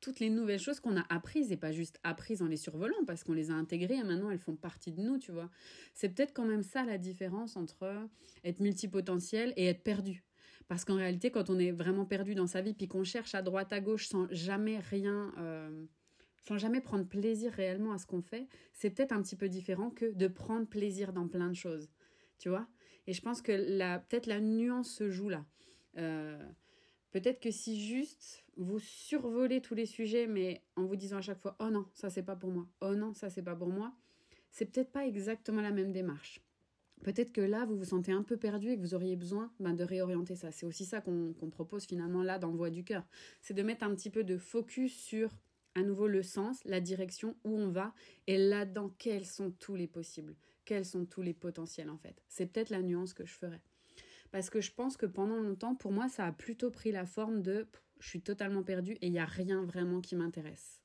toutes 0.00 0.20
les 0.20 0.30
nouvelles 0.30 0.60
choses 0.60 0.80
qu'on 0.80 0.96
a 0.96 1.04
apprises 1.08 1.52
et 1.52 1.56
pas 1.56 1.72
juste 1.72 1.98
apprises 2.02 2.42
en 2.42 2.46
les 2.46 2.56
survolant 2.56 3.04
parce 3.06 3.24
qu'on 3.24 3.32
les 3.32 3.50
a 3.50 3.54
intégrées 3.54 3.96
et 3.96 4.04
maintenant 4.04 4.30
elles 4.30 4.38
font 4.38 4.56
partie 4.56 4.92
de 4.92 5.00
nous, 5.00 5.18
tu 5.18 5.32
vois. 5.32 5.50
C'est 5.94 6.08
peut-être 6.08 6.32
quand 6.34 6.44
même 6.44 6.62
ça 6.62 6.84
la 6.84 6.98
différence 6.98 7.56
entre 7.56 8.08
être 8.44 8.60
multipotentiel 8.60 9.52
et 9.56 9.66
être 9.66 9.82
perdu. 9.82 10.22
Parce 10.68 10.84
qu'en 10.84 10.96
réalité, 10.96 11.30
quand 11.30 11.48
on 11.48 11.58
est 11.58 11.70
vraiment 11.70 12.04
perdu 12.04 12.34
dans 12.34 12.46
sa 12.46 12.60
vie, 12.60 12.74
puis 12.74 12.88
qu'on 12.88 13.04
cherche 13.04 13.34
à 13.34 13.42
droite, 13.42 13.72
à 13.72 13.80
gauche, 13.80 14.08
sans 14.08 14.26
jamais 14.32 14.78
rien, 14.78 15.32
euh, 15.38 15.86
sans 16.46 16.58
jamais 16.58 16.80
prendre 16.80 17.06
plaisir 17.06 17.52
réellement 17.52 17.92
à 17.92 17.98
ce 17.98 18.06
qu'on 18.06 18.22
fait, 18.22 18.48
c'est 18.72 18.90
peut-être 18.90 19.12
un 19.12 19.22
petit 19.22 19.36
peu 19.36 19.48
différent 19.48 19.90
que 19.90 20.12
de 20.12 20.26
prendre 20.26 20.66
plaisir 20.66 21.12
dans 21.12 21.28
plein 21.28 21.48
de 21.48 21.54
choses. 21.54 21.88
Tu 22.38 22.48
vois? 22.48 22.66
Et 23.06 23.12
je 23.12 23.22
pense 23.22 23.42
que 23.42 23.52
peut-être 23.98 24.26
la 24.26 24.40
nuance 24.40 24.90
se 24.90 25.10
joue 25.10 25.28
là. 25.28 25.44
Euh, 25.96 26.44
peut-être 27.12 27.40
que 27.40 27.50
si 27.50 27.80
juste 27.80 28.44
vous 28.56 28.78
survolez 28.78 29.60
tous 29.60 29.74
les 29.74 29.86
sujets, 29.86 30.26
mais 30.26 30.64
en 30.74 30.84
vous 30.84 30.96
disant 30.96 31.18
à 31.18 31.22
chaque 31.22 31.40
fois 31.40 31.56
Oh 31.60 31.70
non, 31.70 31.86
ça 31.94 32.10
c'est 32.10 32.24
pas 32.24 32.36
pour 32.36 32.50
moi. 32.50 32.66
Oh 32.80 32.94
non, 32.94 33.14
ça 33.14 33.30
c'est 33.30 33.42
pas 33.42 33.54
pour 33.54 33.68
moi. 33.68 33.94
C'est 34.50 34.66
peut-être 34.66 34.90
pas 34.90 35.06
exactement 35.06 35.60
la 35.60 35.70
même 35.70 35.92
démarche. 35.92 36.40
Peut-être 37.06 37.30
que 37.32 37.40
là, 37.40 37.64
vous 37.66 37.76
vous 37.76 37.84
sentez 37.84 38.10
un 38.10 38.24
peu 38.24 38.36
perdu 38.36 38.68
et 38.68 38.76
que 38.76 38.80
vous 38.80 38.92
auriez 38.92 39.14
besoin 39.14 39.52
ben, 39.60 39.74
de 39.74 39.84
réorienter 39.84 40.34
ça. 40.34 40.50
C'est 40.50 40.66
aussi 40.66 40.84
ça 40.84 41.00
qu'on 41.00 41.50
propose 41.52 41.84
finalement 41.84 42.24
là 42.24 42.40
dans 42.40 42.50
Voix 42.50 42.68
du 42.68 42.82
cœur. 42.82 43.04
C'est 43.40 43.54
de 43.54 43.62
mettre 43.62 43.84
un 43.84 43.94
petit 43.94 44.10
peu 44.10 44.24
de 44.24 44.36
focus 44.36 44.92
sur 44.92 45.30
à 45.76 45.84
nouveau 45.84 46.08
le 46.08 46.24
sens, 46.24 46.58
la 46.64 46.80
direction, 46.80 47.36
où 47.44 47.56
on 47.56 47.68
va, 47.68 47.94
et 48.26 48.36
là-dedans, 48.36 48.92
quels 48.98 49.24
sont 49.24 49.52
tous 49.52 49.76
les 49.76 49.86
possibles, 49.86 50.34
quels 50.64 50.84
sont 50.84 51.04
tous 51.04 51.22
les 51.22 51.32
potentiels 51.32 51.90
en 51.90 51.96
fait. 51.96 52.20
C'est 52.26 52.46
peut-être 52.46 52.70
la 52.70 52.82
nuance 52.82 53.14
que 53.14 53.24
je 53.24 53.34
ferais. 53.34 53.62
Parce 54.32 54.50
que 54.50 54.60
je 54.60 54.72
pense 54.72 54.96
que 54.96 55.06
pendant 55.06 55.38
longtemps, 55.38 55.76
pour 55.76 55.92
moi, 55.92 56.08
ça 56.08 56.26
a 56.26 56.32
plutôt 56.32 56.72
pris 56.72 56.90
la 56.90 57.06
forme 57.06 57.40
de 57.40 57.68
je 58.00 58.08
suis 58.08 58.20
totalement 58.20 58.64
perdu 58.64 58.94
et 58.94 59.06
il 59.06 59.12
n'y 59.12 59.20
a 59.20 59.26
rien 59.26 59.62
vraiment 59.62 60.00
qui 60.00 60.16
m'intéresse. 60.16 60.80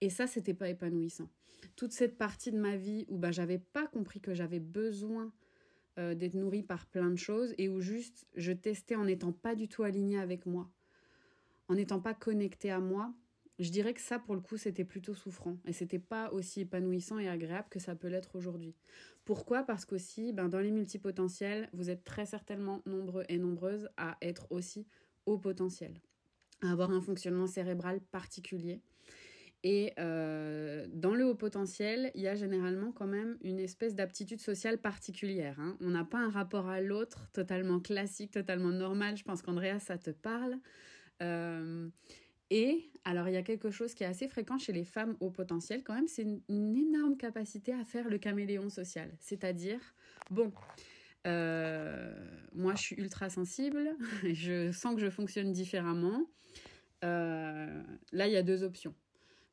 Et 0.00 0.10
ça, 0.10 0.26
c'était 0.26 0.54
pas 0.54 0.68
épanouissant. 0.68 1.28
Toute 1.76 1.92
cette 1.92 2.18
partie 2.18 2.52
de 2.52 2.58
ma 2.58 2.76
vie 2.76 3.04
où 3.08 3.18
bah, 3.18 3.32
j'avais 3.32 3.58
pas 3.58 3.86
compris 3.86 4.20
que 4.20 4.34
j'avais 4.34 4.60
besoin 4.60 5.32
euh, 5.98 6.14
d'être 6.14 6.34
nourrie 6.34 6.62
par 6.62 6.86
plein 6.86 7.10
de 7.10 7.16
choses 7.16 7.54
et 7.58 7.68
où 7.68 7.80
juste 7.80 8.26
je 8.36 8.52
testais 8.52 8.94
en 8.94 9.04
n'étant 9.04 9.32
pas 9.32 9.54
du 9.54 9.68
tout 9.68 9.82
alignée 9.82 10.20
avec 10.20 10.46
moi, 10.46 10.70
en 11.68 11.74
n'étant 11.74 12.00
pas 12.00 12.14
connectée 12.14 12.70
à 12.70 12.78
moi, 12.78 13.12
je 13.58 13.70
dirais 13.70 13.92
que 13.92 14.00
ça, 14.00 14.20
pour 14.20 14.36
le 14.36 14.40
coup, 14.40 14.56
c'était 14.56 14.84
plutôt 14.84 15.14
souffrant. 15.14 15.58
Et 15.66 15.72
c'était 15.72 15.98
pas 15.98 16.30
aussi 16.30 16.60
épanouissant 16.60 17.18
et 17.18 17.28
agréable 17.28 17.66
que 17.70 17.80
ça 17.80 17.96
peut 17.96 18.06
l'être 18.06 18.36
aujourd'hui. 18.36 18.76
Pourquoi? 19.24 19.64
Parce 19.64 19.84
qu'aussi, 19.84 20.32
ben, 20.32 20.48
dans 20.48 20.60
les 20.60 20.70
multipotentiels, 20.70 21.68
vous 21.72 21.90
êtes 21.90 22.04
très 22.04 22.24
certainement 22.24 22.82
nombreux 22.86 23.24
et 23.28 23.38
nombreuses 23.38 23.88
à 23.96 24.16
être 24.22 24.46
aussi 24.50 24.86
au 25.26 25.38
potentiel, 25.38 26.00
à 26.62 26.70
avoir 26.70 26.92
un 26.92 27.00
fonctionnement 27.00 27.48
cérébral 27.48 28.00
particulier. 28.00 28.80
Et 29.64 29.92
euh, 29.98 30.86
dans 30.92 31.14
le 31.14 31.26
haut 31.26 31.34
potentiel, 31.34 32.12
il 32.14 32.22
y 32.22 32.28
a 32.28 32.36
généralement 32.36 32.92
quand 32.92 33.08
même 33.08 33.36
une 33.42 33.58
espèce 33.58 33.96
d'aptitude 33.96 34.40
sociale 34.40 34.78
particulière. 34.78 35.58
Hein. 35.58 35.76
On 35.80 35.90
n'a 35.90 36.04
pas 36.04 36.18
un 36.18 36.30
rapport 36.30 36.68
à 36.68 36.80
l'autre 36.80 37.28
totalement 37.32 37.80
classique, 37.80 38.30
totalement 38.30 38.70
normal. 38.70 39.16
Je 39.16 39.24
pense 39.24 39.42
qu'Andrea, 39.42 39.80
ça 39.80 39.98
te 39.98 40.10
parle. 40.10 40.58
Euh, 41.22 41.88
et 42.50 42.92
alors, 43.04 43.28
il 43.28 43.34
y 43.34 43.36
a 43.36 43.42
quelque 43.42 43.70
chose 43.70 43.94
qui 43.94 44.04
est 44.04 44.06
assez 44.06 44.28
fréquent 44.28 44.58
chez 44.58 44.72
les 44.72 44.84
femmes 44.84 45.16
au 45.18 45.30
potentiel, 45.30 45.82
quand 45.82 45.94
même, 45.94 46.08
c'est 46.08 46.22
une, 46.22 46.76
énorme 46.76 47.16
capacité 47.16 47.72
à 47.72 47.84
faire 47.84 48.08
le 48.08 48.18
caméléon 48.18 48.68
social. 48.70 49.10
C'est-à-dire, 49.18 49.80
bon, 50.30 50.52
euh, 51.26 52.14
moi, 52.54 52.74
je 52.76 52.82
suis 52.82 52.96
ultra 52.96 53.28
sensible, 53.28 53.96
je 54.32 54.70
sens 54.70 54.94
que 54.94 55.00
je 55.00 55.10
fonctionne 55.10 55.50
différemment. 55.50 56.26
là, 57.02 57.84
il 58.12 58.32
y 58.32 58.36
a 58.36 58.42
deux 58.42 58.62
options. 58.62 58.94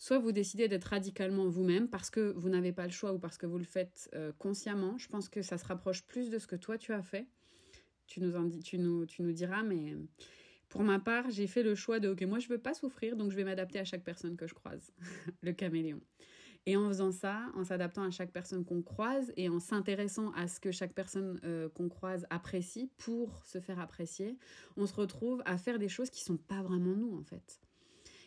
Soit 0.05 0.19
vous 0.19 0.31
décidez 0.31 0.67
d'être 0.67 0.83
radicalement 0.83 1.49
vous-même 1.49 1.87
parce 1.87 2.11
que 2.11 2.31
vous 2.37 2.47
n'avez 2.47 2.71
pas 2.71 2.85
le 2.85 2.91
choix 2.91 3.11
ou 3.11 3.17
parce 3.17 3.39
que 3.39 3.47
vous 3.47 3.57
le 3.57 3.63
faites 3.63 4.07
euh, 4.13 4.31
consciemment. 4.37 4.99
Je 4.99 5.07
pense 5.07 5.29
que 5.29 5.41
ça 5.41 5.57
se 5.57 5.65
rapproche 5.65 6.03
plus 6.03 6.29
de 6.29 6.37
ce 6.37 6.45
que 6.45 6.55
toi 6.55 6.77
tu 6.77 6.93
as 6.93 7.01
fait. 7.01 7.25
Tu 8.05 8.21
nous, 8.21 8.35
en 8.35 8.47
tu 8.47 8.77
nous, 8.77 9.07
tu 9.07 9.23
nous 9.23 9.31
diras, 9.31 9.63
mais 9.63 9.95
pour 10.69 10.83
ma 10.83 10.99
part, 10.99 11.31
j'ai 11.31 11.47
fait 11.47 11.63
le 11.63 11.73
choix 11.73 11.99
de, 11.99 12.09
ok, 12.09 12.21
moi 12.21 12.37
je 12.37 12.47
veux 12.49 12.59
pas 12.59 12.75
souffrir, 12.75 13.15
donc 13.15 13.31
je 13.31 13.35
vais 13.35 13.45
m'adapter 13.45 13.79
à 13.79 13.83
chaque 13.83 14.03
personne 14.03 14.37
que 14.37 14.45
je 14.45 14.53
croise, 14.53 14.93
le 15.41 15.53
caméléon. 15.53 16.01
Et 16.67 16.77
en 16.77 16.87
faisant 16.87 17.11
ça, 17.11 17.41
en 17.55 17.63
s'adaptant 17.63 18.03
à 18.03 18.11
chaque 18.11 18.31
personne 18.31 18.63
qu'on 18.63 18.83
croise 18.83 19.33
et 19.37 19.49
en 19.49 19.59
s'intéressant 19.59 20.31
à 20.33 20.47
ce 20.47 20.59
que 20.59 20.69
chaque 20.71 20.93
personne 20.93 21.39
euh, 21.45 21.67
qu'on 21.69 21.89
croise 21.89 22.27
apprécie 22.29 22.91
pour 22.97 23.43
se 23.43 23.59
faire 23.59 23.79
apprécier, 23.79 24.37
on 24.77 24.85
se 24.85 24.93
retrouve 24.93 25.41
à 25.45 25.57
faire 25.57 25.79
des 25.79 25.89
choses 25.89 26.11
qui 26.11 26.23
sont 26.23 26.37
pas 26.37 26.61
vraiment 26.61 26.95
nous 26.95 27.17
en 27.17 27.23
fait. 27.23 27.59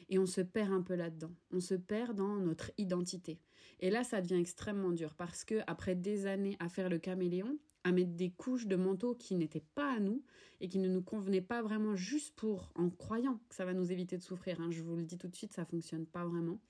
Et 0.09 0.19
on 0.19 0.27
se 0.27 0.41
perd 0.41 0.73
un 0.73 0.83
peu 0.83 0.95
là-dedans. 0.95 1.31
On 1.53 1.61
se 1.61 1.75
perd 1.75 2.17
dans 2.17 2.37
notre 2.37 2.71
identité. 2.79 3.39
Et 3.81 3.91
là, 3.91 4.05
ça 4.05 4.21
devient 4.21 4.41
extrêmement 4.41 4.93
dur 4.93 5.15
parce 5.15 5.45
que 5.45 5.61
après 5.67 5.95
des 5.95 6.27
années 6.27 6.57
à 6.61 6.69
faire 6.69 6.89
le 6.89 6.99
caméléon, 6.99 7.59
à 7.85 7.93
mettre 7.93 8.13
des 8.13 8.31
couches 8.31 8.67
de 8.67 8.77
manteau 8.77 9.15
qui 9.15 9.35
n'étaient 9.35 9.65
pas 9.75 9.93
à 9.93 10.01
nous 10.01 10.23
et 10.61 10.69
qui 10.69 10.79
ne 10.79 10.89
nous 10.89 11.03
convenaient 11.03 11.41
pas 11.41 11.63
vraiment 11.63 11.95
juste 11.95 12.35
pour, 12.35 12.73
en 12.75 12.91
croyant 12.91 13.41
que 13.49 13.55
ça 13.55 13.65
va 13.65 13.75
nous 13.75 13.93
éviter 13.93 14.17
de 14.17 14.23
souffrir. 14.23 14.61
Hein. 14.61 14.71
Je 14.71 14.83
vous 14.83 14.97
le 14.97 15.05
dis 15.05 15.17
tout 15.17 15.29
de 15.29 15.37
suite, 15.37 15.53
ça 15.53 15.65
fonctionne 15.65 16.07
pas 16.07 16.25
vraiment. 16.25 16.61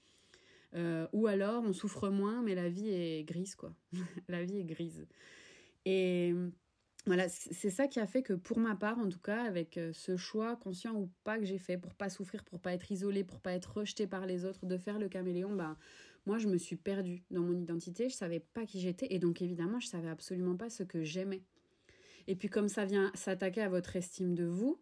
Euh, 0.75 1.09
ou 1.15 1.27
alors 1.27 1.65
on 1.65 1.73
souffre 1.73 2.11
moins, 2.11 2.43
mais 2.43 2.55
la 2.55 2.69
vie 2.69 2.91
est 2.91 3.25
grise, 3.25 3.55
quoi. 3.55 3.73
la 4.29 4.45
vie 4.45 4.59
est 4.59 4.65
grise. 4.65 5.07
Et 5.87 6.35
voilà, 7.09 7.27
c'est 7.31 7.71
ça 7.71 7.89
qui 7.89 8.01
a 8.01 8.07
fait 8.07 8.23
que 8.23 8.35
pour 8.35 8.59
ma 8.59 8.77
part, 8.77 8.99
en 8.99 9.09
tout 9.09 9.19
cas, 9.19 9.43
avec 9.43 9.79
euh, 9.79 9.93
ce 9.95 10.19
choix 10.19 10.57
conscient 10.57 10.95
ou 10.95 11.11
pas 11.25 11.39
que 11.39 11.47
j'ai 11.47 11.57
fait 11.57 11.79
pour 11.79 11.95
pas 11.95 12.11
souffrir, 12.11 12.45
pour 12.45 12.61
pas 12.61 12.75
être 12.75 12.93
isolée, 12.93 13.25
pour 13.25 13.41
pas 13.41 13.55
être 13.55 13.79
rejetée 13.79 14.07
par 14.07 14.27
les 14.27 14.45
autres, 14.45 14.67
de 14.67 14.77
faire 14.77 14.99
le 14.99 15.09
caméléon, 15.09 15.57
bah 15.57 15.79
moi 16.27 16.37
je 16.37 16.49
me 16.49 16.59
suis 16.59 16.77
perdue 16.77 17.23
dans 17.31 17.41
mon 17.41 17.55
identité, 17.55 18.11
je 18.11 18.15
savais 18.15 18.41
pas 18.41 18.67
qui 18.67 18.79
j'étais 18.79 19.07
et 19.09 19.19
donc 19.19 19.41
évidemment 19.41 19.81
je 19.81 19.87
savais 19.87 20.11
absolument 20.11 20.55
pas 20.55 20.69
ce 20.69 20.83
que 20.83 21.03
j'aimais. 21.03 21.41
Et 22.27 22.37
puis 22.37 22.51
comme 22.51 22.69
ça 22.69 22.85
vient 22.85 23.11
s'attaquer 23.15 23.63
à 23.63 23.71
votre 23.71 23.97
estime 23.97 24.35
de 24.35 24.45
vous, 24.45 24.79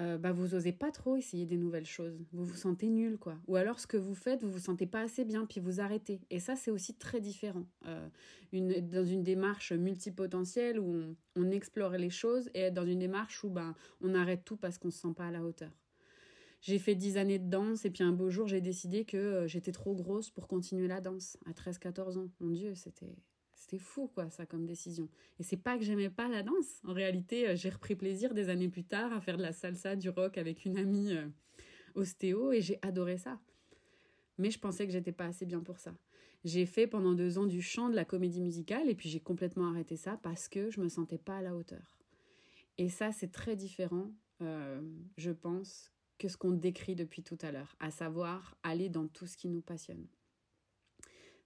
euh, 0.00 0.16
bah 0.16 0.32
vous 0.32 0.54
osez 0.54 0.72
pas 0.72 0.90
trop 0.90 1.16
essayer 1.16 1.44
des 1.44 1.58
nouvelles 1.58 1.86
choses. 1.86 2.18
Vous 2.32 2.44
vous 2.44 2.56
sentez 2.56 2.88
nul, 2.88 3.18
quoi. 3.18 3.36
Ou 3.48 3.56
alors 3.56 3.78
ce 3.78 3.86
que 3.86 3.96
vous 3.96 4.14
faites, 4.14 4.42
vous 4.42 4.50
vous 4.50 4.58
sentez 4.58 4.86
pas 4.86 5.00
assez 5.00 5.24
bien, 5.24 5.44
puis 5.44 5.60
vous 5.60 5.80
arrêtez. 5.80 6.20
Et 6.30 6.40
ça, 6.40 6.56
c'est 6.56 6.70
aussi 6.70 6.94
très 6.94 7.20
différent. 7.20 7.66
Euh, 7.86 8.08
une, 8.52 8.88
dans 8.88 9.04
une 9.04 9.22
démarche 9.22 9.72
multipotentielle 9.72 10.78
où 10.80 11.14
on, 11.36 11.50
explore 11.50 11.92
les 11.92 12.10
choses 12.10 12.48
et 12.54 12.70
dans 12.70 12.86
une 12.86 13.00
démarche 13.00 13.42
où 13.44 13.50
ben, 13.50 13.74
on 14.00 14.14
arrête 14.14 14.44
tout 14.44 14.56
parce 14.56 14.78
qu'on 14.78 14.90
se 14.90 15.00
sent 15.00 15.14
pas 15.16 15.26
à 15.26 15.30
la 15.30 15.42
hauteur. 15.42 15.70
J'ai 16.60 16.78
fait 16.78 16.94
dix 16.94 17.16
années 17.16 17.38
de 17.38 17.50
danse 17.50 17.84
et 17.84 17.90
puis 17.90 18.04
un 18.04 18.12
beau 18.12 18.30
jour, 18.30 18.46
j'ai 18.46 18.60
décidé 18.60 19.04
que 19.04 19.16
euh, 19.16 19.46
j'étais 19.48 19.72
trop 19.72 19.94
grosse 19.94 20.30
pour 20.30 20.46
continuer 20.46 20.86
la 20.86 21.00
danse 21.00 21.36
à 21.46 21.52
13-14 21.52 22.18
ans. 22.18 22.28
Mon 22.38 22.50
Dieu, 22.50 22.74
c'était 22.74 23.16
c'était 23.70 23.82
fou, 23.82 24.10
quoi, 24.12 24.28
ça, 24.30 24.46
comme 24.46 24.66
décision. 24.66 25.08
Et 25.38 25.42
c'est 25.44 25.56
pas 25.56 25.78
que 25.78 25.84
j'aimais 25.84 26.10
pas 26.10 26.28
la 26.28 26.42
danse. 26.42 26.80
En 26.84 26.92
réalité, 26.92 27.48
euh, 27.48 27.56
j'ai 27.56 27.70
repris 27.70 27.94
plaisir 27.94 28.34
des 28.34 28.48
années 28.48 28.68
plus 28.68 28.84
tard 28.84 29.12
à 29.12 29.20
faire 29.20 29.36
de 29.36 29.42
la 29.42 29.52
salsa, 29.52 29.94
du 29.94 30.08
rock 30.08 30.38
avec 30.38 30.64
une 30.64 30.76
amie 30.76 31.12
euh, 31.12 31.28
ostéo 31.94 32.52
et 32.52 32.60
j'ai 32.60 32.78
adoré 32.82 33.16
ça. 33.16 33.38
Mais 34.38 34.50
je 34.50 34.58
pensais 34.58 34.86
que 34.86 34.92
j'étais 34.92 35.12
pas 35.12 35.26
assez 35.26 35.46
bien 35.46 35.60
pour 35.60 35.78
ça. 35.78 35.94
J'ai 36.44 36.66
fait 36.66 36.86
pendant 36.86 37.12
deux 37.12 37.38
ans 37.38 37.46
du 37.46 37.62
chant, 37.62 37.90
de 37.90 37.94
la 37.94 38.04
comédie 38.04 38.40
musicale, 38.40 38.88
et 38.88 38.94
puis 38.94 39.08
j'ai 39.08 39.20
complètement 39.20 39.68
arrêté 39.68 39.96
ça 39.96 40.18
parce 40.22 40.48
que 40.48 40.70
je 40.70 40.80
me 40.80 40.88
sentais 40.88 41.18
pas 41.18 41.36
à 41.36 41.42
la 41.42 41.54
hauteur. 41.54 41.98
Et 42.78 42.88
ça, 42.88 43.12
c'est 43.12 43.30
très 43.30 43.56
différent, 43.56 44.10
euh, 44.40 44.80
je 45.18 45.30
pense, 45.30 45.92
que 46.18 46.28
ce 46.28 46.36
qu'on 46.36 46.52
décrit 46.52 46.96
depuis 46.96 47.22
tout 47.22 47.38
à 47.42 47.52
l'heure, 47.52 47.76
à 47.78 47.90
savoir 47.90 48.56
aller 48.62 48.88
dans 48.88 49.06
tout 49.06 49.26
ce 49.26 49.36
qui 49.36 49.48
nous 49.48 49.60
passionne. 49.60 50.06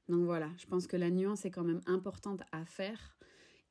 Donc 0.08 0.24
voilà, 0.24 0.50
je 0.58 0.66
pense 0.66 0.86
que 0.86 0.96
la 0.96 1.10
nuance 1.10 1.44
est 1.44 1.50
quand 1.50 1.64
même 1.64 1.80
importante 1.86 2.42
à 2.52 2.64
faire 2.64 3.16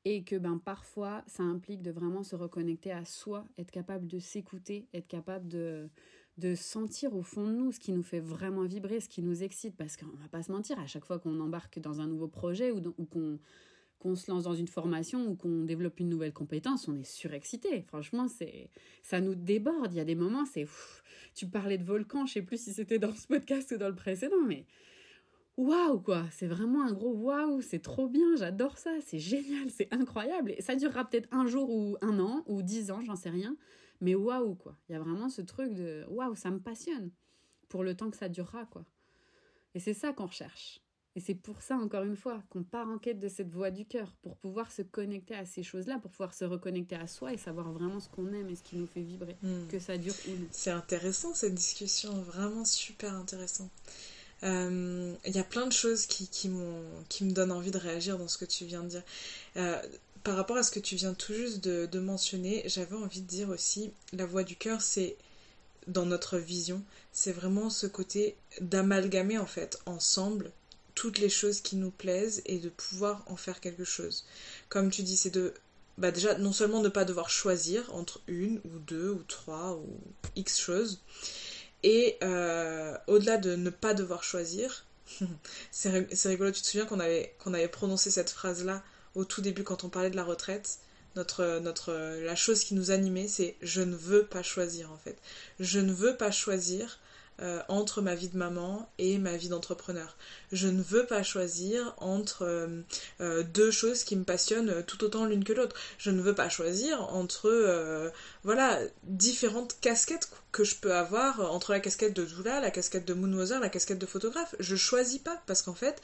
et 0.06 0.24
que 0.24 0.36
ben 0.36 0.58
parfois 0.58 1.24
ça 1.28 1.43
implique 1.43 1.82
de 1.82 1.91
vraiment 1.91 2.24
se 2.24 2.36
reconnecter 2.36 2.91
à 2.91 3.06
soi, 3.06 3.48
être 3.58 3.72
capable 3.72 4.08
de 4.08 4.19
s'écouter, 4.19 4.88
être 4.93 5.08
capable 5.08 5.48
de, 5.48 5.89
de 6.38 6.56
sentir 6.56 7.15
au 7.15 7.22
fond 7.22 7.48
de 7.48 7.54
nous 7.54 7.72
ce 7.72 7.80
qui 7.80 7.91
nous 7.93 8.04
fait 8.04 8.19
vraiment 8.19 8.63
vibrer, 8.63 9.00
ce 9.00 9.08
qui 9.08 9.22
nous 9.22 9.43
excite, 9.43 9.78
parce 9.78 9.96
qu'on 9.96 10.08
va 10.08 10.28
pas 10.30 10.43
se 10.43 10.52
mentir, 10.52 10.80
à 10.80 10.88
chaque 10.88 11.06
fois 11.06 11.19
qu'on 11.19 11.39
embarque 11.39 11.80
dans 11.80 12.02
un 12.02 12.08
nouveau 12.08 12.28
projet 12.28 12.72
ou, 12.72 12.82
ou 12.98 13.06
qu'on 13.06 13.39
qu'on 14.00 14.15
se 14.17 14.30
lance 14.30 14.43
dans 14.43 14.54
une 14.54 14.67
formation 14.67 15.26
ou 15.28 15.36
qu'on 15.36 15.63
développe 15.63 15.98
une 16.02 16.10
nouvelle 16.10 16.34
compétence, 16.34 16.89
on 16.89 16.96
est 16.96 17.06
surexcité. 17.06 17.84
Franchement, 17.84 18.28
c'est 18.28 18.69
ça 19.02 19.22
nous 19.22 19.34
déborde. 19.34 19.93
Il 19.93 19.96
y 19.98 20.02
a 20.02 20.06
des 20.06 20.15
moments, 20.15 20.46
c'est 20.46 20.67
tu 21.36 21.48
parlais 21.48 21.78
de 21.78 21.86
volcan, 21.86 22.26
je 22.26 22.34
sais 22.34 22.41
plus 22.41 22.62
si 22.62 22.74
c'était 22.74 23.00
dans 23.00 23.15
ce 23.15 23.28
podcast 23.28 23.72
ou 23.72 23.78
dans 23.78 23.88
le 23.88 23.96
précédent, 23.96 24.43
mais 24.46 24.65
waouh 25.57 25.99
quoi, 25.99 26.25
c'est 26.31 26.47
vraiment 26.47 26.83
un 26.83 26.93
gros 26.93 27.13
waouh, 27.13 27.61
c'est 27.61 27.81
trop 27.81 28.07
bien, 28.07 28.35
j'adore 28.35 28.77
ça, 28.77 28.91
c'est 29.01 29.19
génial, 29.19 29.69
c'est 29.69 29.93
incroyable. 29.93 30.53
Et 30.57 30.61
ça 30.61 30.75
durera 30.75 31.05
peut-être 31.05 31.29
un 31.31 31.45
jour 31.45 31.69
ou 31.69 31.97
un 32.01 32.19
an 32.19 32.43
ou 32.47 32.61
dix 32.61 32.91
ans, 32.91 33.01
j'en 33.01 33.15
sais 33.15 33.29
rien, 33.29 33.55
mais 34.01 34.15
waouh 34.15 34.55
quoi. 34.55 34.77
Il 34.89 34.93
y 34.93 34.95
a 34.95 34.99
vraiment 34.99 35.29
ce 35.29 35.41
truc 35.41 35.73
de 35.73 36.05
waouh, 36.09 36.35
ça 36.35 36.51
me 36.51 36.59
passionne 36.59 37.11
pour 37.69 37.83
le 37.83 37.95
temps 37.95 38.09
que 38.09 38.17
ça 38.17 38.29
durera 38.29 38.65
quoi. 38.65 38.85
Et 39.75 39.79
c'est 39.79 39.93
ça 39.93 40.13
qu'on 40.13 40.27
recherche. 40.27 40.83
Et 41.15 41.19
c'est 41.19 41.35
pour 41.35 41.61
ça, 41.61 41.75
encore 41.77 42.03
une 42.03 42.15
fois, 42.15 42.41
qu'on 42.49 42.63
part 42.63 42.89
en 42.89 42.97
quête 42.97 43.19
de 43.19 43.27
cette 43.27 43.49
voix 43.49 43.69
du 43.69 43.85
cœur, 43.85 44.15
pour 44.23 44.35
pouvoir 44.35 44.71
se 44.71 44.81
connecter 44.81 45.35
à 45.35 45.45
ces 45.45 45.61
choses-là, 45.61 45.99
pour 45.99 46.09
pouvoir 46.09 46.33
se 46.33 46.43
reconnecter 46.43 46.95
à 46.95 47.05
soi 47.05 47.33
et 47.33 47.37
savoir 47.37 47.71
vraiment 47.71 47.99
ce 47.99 48.09
qu'on 48.09 48.33
aime 48.33 48.49
et 48.49 48.55
ce 48.55 48.63
qui 48.63 48.77
nous 48.77 48.87
fait 48.87 49.01
vibrer, 49.01 49.37
hmm. 49.43 49.67
que 49.69 49.77
ça 49.77 49.97
dure 49.99 50.15
ou 50.27 50.31
non. 50.31 50.47
C'est 50.49 50.71
intéressant 50.71 51.35
cette 51.35 51.53
discussion, 51.53 52.13
vraiment 52.21 52.65
super 52.65 53.13
intéressant. 53.13 53.69
Il 54.43 54.49
euh, 54.49 55.13
y 55.25 55.39
a 55.39 55.43
plein 55.43 55.65
de 55.65 55.71
choses 55.71 56.06
qui, 56.06 56.27
qui, 56.27 56.51
qui 57.08 57.23
me 57.23 57.32
donnent 57.32 57.51
envie 57.53 57.71
de 57.71 57.77
réagir 57.77 58.17
dans 58.17 58.27
ce 58.27 58.38
que 58.38 58.43
tu 58.43 58.65
viens 58.65 58.84
de 58.84 58.89
dire. 58.89 59.03
Euh, 59.56 59.82
par 60.25 60.36
rapport 60.36 60.58
à 60.58 60.63
ce 60.63 60.71
que 60.71 60.82
tu 60.82 60.95
viens 60.95 61.13
tout 61.13 61.34
juste 61.34 61.63
de, 61.63 61.99
mentionner, 61.99 62.62
j'avais 62.65 62.95
envie 62.95 63.21
de 63.21 63.27
dire 63.27 63.49
aussi, 63.49 63.91
la 64.12 64.25
voix 64.25 64.43
du 64.43 64.58
cœur, 64.58 64.82
c'est 64.82 65.15
dans 65.88 66.06
notre 66.06 66.38
vision, 66.38 66.82
c'est 67.13 67.32
vraiment 67.32 67.69
ce 67.69 67.88
côté 67.88 68.36
d'amalgamer 68.60 69.38
en 69.38 69.45
fait 69.45 69.79
ensemble 69.86 70.51
toutes 70.95 71.19
les 71.19 71.29
choses 71.29 71.62
qui 71.62 71.75
nous 71.75 71.91
plaisent 71.91 72.41
et 72.45 72.60
de 72.60 72.69
pouvoir 72.69 73.23
en 73.27 73.36
faire 73.36 73.60
quelque 73.60 73.84
chose. 73.84 74.25
Comme 74.69 74.91
tu 74.91 75.03
dis, 75.03 75.17
c'est 75.17 75.29
de 75.29 75.53
bah 75.97 76.12
déjà 76.12 76.38
non 76.38 76.53
seulement 76.53 76.82
ne 76.82 76.89
pas 76.89 77.06
devoir 77.06 77.29
choisir 77.29 77.93
entre 77.93 78.21
une 78.27 78.60
ou 78.65 78.79
deux 78.79 79.10
ou 79.10 79.23
trois 79.27 79.75
ou 79.75 79.88
x 80.36 80.60
choses, 80.60 80.99
et 81.84 82.17
euh, 82.24 82.98
au-delà 83.08 83.38
de 83.38 83.56
ne 83.56 83.69
pas 83.69 83.93
devoir 83.93 84.24
choisir, 84.24 84.86
c'est 85.72 86.08
rigolo, 86.26 86.52
tu 86.52 86.62
te 86.62 86.67
souviens 86.67 86.86
qu'on 86.86 87.00
avait, 87.00 87.36
qu'on 87.39 87.54
avait 87.54 87.67
prononcé 87.67 88.10
cette 88.10 88.30
phrase-là 88.30 88.84
au 89.15 89.26
tout 89.26 89.41
début 89.41 89.63
quand 89.63 89.84
on 89.84 89.89
parlait 89.89 90.10
de 90.10 90.15
la 90.15 90.24
retraite? 90.24 90.80
Notre, 91.15 91.60
notre, 91.60 91.93
la 92.24 92.36
chose 92.36 92.63
qui 92.63 92.74
nous 92.74 92.89
animait, 92.89 93.28
c'est 93.28 93.56
je 93.62 93.82
ne 93.82 93.96
veux 93.96 94.26
pas 94.26 94.41
choisir 94.41 94.91
en 94.91 94.98
fait. 94.98 95.17
Je 95.60 95.80
ne 95.80 95.93
veux 95.93 96.17
pas 96.17 96.32
choisir 96.32 97.00
euh, 97.41 97.62
entre 97.67 98.02
ma 98.02 98.13
vie 98.13 98.30
de 98.30 98.38
maman 98.38 98.88
et 99.00 99.17
ma 99.17 99.36
vie 99.38 99.50
d'entrepreneur. 99.50 100.15
Je 100.52 100.67
ne 100.67 100.84
veux 100.84 101.08
pas 101.08 101.24
choisir 101.24 101.96
entre 101.98 102.43
euh, 102.43 102.84
euh, 103.22 103.41
deux 103.41 103.72
choses 103.72 104.04
qui 104.04 104.15
me 104.15 104.24
passionnent 104.24 104.84
tout 104.86 105.04
autant 105.04 105.26
l'une 105.26 105.43
que 105.43 105.52
l'autre. 105.52 105.76
Je 105.98 106.12
ne 106.12 106.22
veux 106.22 106.36
pas 106.36 106.48
choisir 106.50 107.02
entre 107.12 108.12
voilà 108.43 108.80
différentes 109.04 109.78
casquettes 109.82 110.30
que 110.52 110.63
je 110.63 110.76
peux 110.76 110.93
avoir 110.93 111.52
entre 111.52 111.72
la 111.72 111.80
casquette 111.80 112.15
de 112.15 112.24
doula, 112.24 112.60
la 112.60 112.69
casquette 112.69 113.06
de 113.06 113.15
moonwozer, 113.15 113.60
la 113.60 113.69
casquette 113.69 113.98
de 113.98 114.06
photographe. 114.06 114.54
Je 114.60 114.76
choisis 114.76 115.17
pas 115.17 115.41
parce 115.48 115.63
qu'en 115.63 115.74
fait, 115.74 116.02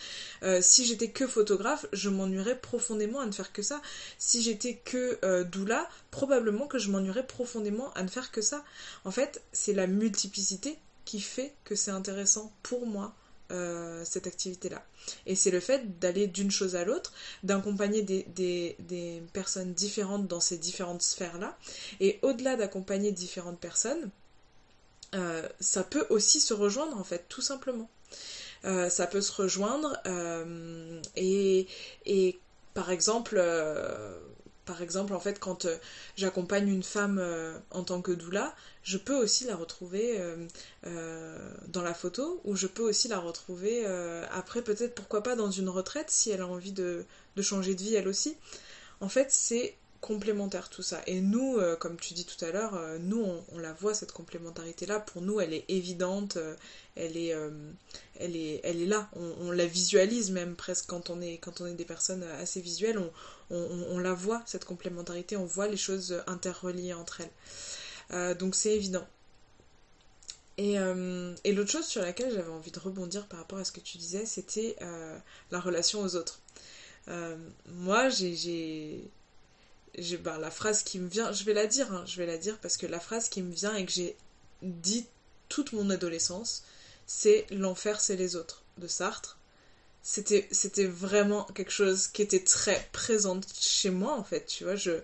si 0.62 0.86
j'étais 0.86 1.12
que 1.12 1.28
photographe, 1.28 1.86
je 1.94 2.10
m'ennuierais 2.10 2.60
profondément 2.60 3.20
à 3.20 3.28
ne 3.28 3.32
faire 3.32 3.54
que 3.54 3.62
ça. 3.62 3.82
Si 4.18 4.42
j'étais 4.42 4.76
que 4.84 5.44
doula, 5.44 5.88
probablement 6.10 6.66
que 6.66 6.80
je 6.80 6.90
m'ennuierais 6.90 7.28
profondément 7.28 7.94
à 7.94 8.02
ne 8.02 8.10
faire 8.10 8.32
que 8.32 8.42
ça. 8.42 8.64
En 9.06 9.12
fait, 9.12 9.44
c'est 9.52 9.74
la 9.74 9.86
multiplicité 9.86 10.80
qui 11.10 11.22
fait 11.22 11.56
que 11.64 11.74
c'est 11.74 11.90
intéressant 11.90 12.54
pour 12.62 12.86
moi 12.86 13.16
euh, 13.52 14.06
cette 14.06 14.28
activité-là. 14.28 14.86
Et 15.26 15.34
c'est 15.34 15.50
le 15.50 15.60
fait 15.60 15.98
d'aller 15.98 16.28
d'une 16.28 16.52
chose 16.52 16.76
à 16.76 16.86
l'autre, 16.86 17.14
d'accompagner 17.42 18.04
des, 18.04 18.28
des, 18.78 19.24
personnes 19.34 19.74
différentes 19.74 20.28
dans 20.28 20.40
ces 20.40 20.60
différentes 20.60 21.02
sphères-là. 21.02 21.58
Et 22.00 22.20
au-delà 22.22 22.58
d'accompagner 22.58 23.12
différentes 23.12 23.60
personnes, 23.60 24.12
euh, 25.16 25.50
ça 25.60 25.84
peut 25.84 26.06
aussi 26.12 26.40
se 26.40 26.54
rejoindre 26.54 26.96
en 26.96 27.04
fait, 27.04 27.26
tout 27.28 27.42
simplement. 27.42 27.90
Euh, 28.66 28.92
ça 28.92 29.08
peut 29.08 29.22
se 29.22 29.32
rejoindre 29.32 29.98
et, 31.16 31.66
et, 32.06 32.40
par 32.76 32.92
exemple, 32.92 33.42
par 34.70 34.84
exemple, 34.84 35.14
en 35.16 35.20
fait, 35.20 35.40
quand 35.40 35.66
euh, 35.66 35.78
j'accompagne 36.16 36.70
une 36.70 36.84
femme 36.84 37.18
euh, 37.20 37.58
en 37.72 37.84
tant 37.84 38.04
que 38.04 38.12
doula, 38.12 38.54
je 38.84 39.00
peux 39.00 39.16
aussi 39.16 39.46
la 39.46 39.56
retrouver 39.56 40.22
euh, 40.86 41.50
dans 41.70 41.82
la 41.82 41.96
photo, 41.96 42.40
ou 42.44 42.56
je 42.56 42.68
peux 42.68 42.84
aussi 42.84 43.08
la 43.08 43.18
retrouver 43.18 43.84
après, 44.32 44.62
peut-être, 44.62 44.94
pourquoi 44.94 45.24
pas, 45.24 45.36
dans 45.36 45.50
une 45.50 45.70
retraite, 45.70 46.12
si 46.12 46.30
elle 46.30 46.42
a 46.42 46.48
envie 46.48 46.72
de, 46.72 47.04
de 47.36 47.42
changer 47.42 47.74
de 47.74 47.82
vie, 47.82 47.96
elle 47.96 48.08
aussi. 48.08 48.38
En 49.02 49.10
fait, 49.10 49.32
c'est 49.32 49.76
complémentaire 50.02 50.70
tout 50.70 50.82
ça. 50.82 51.02
Et 51.08 51.22
nous, 51.22 51.58
euh, 51.58 51.76
comme 51.76 51.98
tu 51.98 52.14
dis 52.14 52.26
tout 52.26 52.44
à 52.44 52.52
l'heure, 52.52 52.76
euh, 52.76 52.98
nous 53.00 53.26
on, 53.52 53.58
la 53.58 53.74
voit 53.74 53.94
cette 53.94 54.12
complémentarité 54.12 54.86
là. 54.86 55.00
Pour 55.00 55.22
nous, 55.22 55.40
elle 55.40 55.54
est 55.54 55.66
évidente, 55.68 56.38
euh, 56.38 56.56
elle 56.96 57.18
est, 57.18 58.86
là. 58.86 59.10
On, 59.16 59.52
la 59.52 59.66
visualise 59.66 60.32
même 60.32 60.56
presque 60.56 60.88
quand 60.88 61.10
on 61.10 61.22
est, 61.22 61.40
des 61.76 61.86
personnes 61.86 62.24
assez 62.24 62.62
visuelles. 62.62 63.00
On, 63.50 64.00
la 64.00 64.14
voit 64.14 64.42
cette 64.46 64.66
complémentarité, 64.66 65.36
on 65.36 65.46
voit 65.46 65.68
les 65.68 65.78
choses 65.78 66.22
interreliées 66.28 66.94
entre 66.94 67.22
elles. 67.22 68.38
donc 68.38 68.56
c'est 68.56 68.76
évident. 68.76 69.06
Et 70.58 70.78
l'autre 71.54 71.72
chose 71.72 71.86
sur 71.86 72.02
laquelle 72.02 72.34
j'avais 72.34 72.52
envie 72.52 72.72
de 72.72 72.80
rebondir 72.80 73.28
par 73.28 73.40
rapport 73.40 73.60
à 73.60 73.66
ce 73.66 73.72
que 73.72 73.80
tu 73.80 73.98
disais, 73.98 74.26
c'était 74.26 74.76
la 75.52 75.60
relation 75.60 76.02
aux 76.02 76.16
autres. 76.16 76.40
moi, 77.66 78.10
j'ai 78.10 79.10
ben, 80.22 80.38
la 80.38 80.52
phrase 80.52 80.84
qui 80.84 81.00
me 81.00 81.08
vient, 81.08 81.32
je 81.32 81.44
vais 81.44 81.54
la 81.54 81.68
dire, 81.68 81.92
hein, 81.94 82.04
je 82.06 82.18
vais 82.18 82.26
la 82.26 82.38
dire 82.38 82.58
parce 82.60 82.78
que 82.78 82.86
la 82.86 83.00
phrase 83.00 83.30
qui 83.30 83.42
me 83.42 83.54
vient 83.54 83.76
et 83.76 83.86
que 83.86 83.92
j'ai 83.92 84.16
dit 84.62 85.06
toute 85.48 85.74
mon 85.74 85.90
adolescence, 85.90 86.64
c'est 87.08 87.46
l'enfer 87.52 88.02
c'est 88.02 88.16
les 88.16 88.36
autres 88.36 88.64
de 88.78 88.88
Sartre. 88.88 89.38
C'était 90.02 90.48
c'était 90.52 90.86
vraiment 90.86 91.44
quelque 91.56 91.72
chose 91.72 92.08
qui 92.08 92.22
était 92.22 92.44
très 92.44 92.88
présent 92.94 93.40
chez 93.60 93.90
moi 93.90 94.14
en 94.18 94.24
fait, 94.24 94.46
tu 94.46 94.64
vois, 94.64 94.76
je 94.76 95.02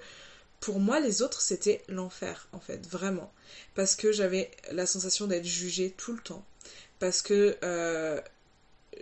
pour 0.62 0.80
moi 0.80 1.00
les 1.00 1.22
autres 1.22 1.42
c'était 1.42 1.84
l'enfer 1.90 2.48
en 2.54 2.60
fait, 2.60 2.88
vraiment 2.88 3.32
parce 3.76 3.96
que 3.96 4.12
j'avais 4.12 4.52
la 4.72 4.86
sensation 4.86 5.28
d'être 5.28 5.46
jugée 5.46 5.92
tout 5.98 6.14
le 6.14 6.22
temps 6.22 6.46
parce 7.00 7.22
que 7.22 7.58
euh, 7.64 8.22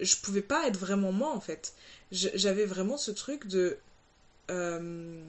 je 0.01 0.15
pouvais 0.17 0.41
pas 0.41 0.67
être 0.67 0.77
vraiment 0.77 1.11
moi 1.11 1.31
en 1.35 1.41
fait. 1.41 1.73
J'avais 2.11 2.65
vraiment 2.65 2.97
ce 2.97 3.11
truc 3.11 3.47
de 3.47 3.77
euh, 4.51 5.23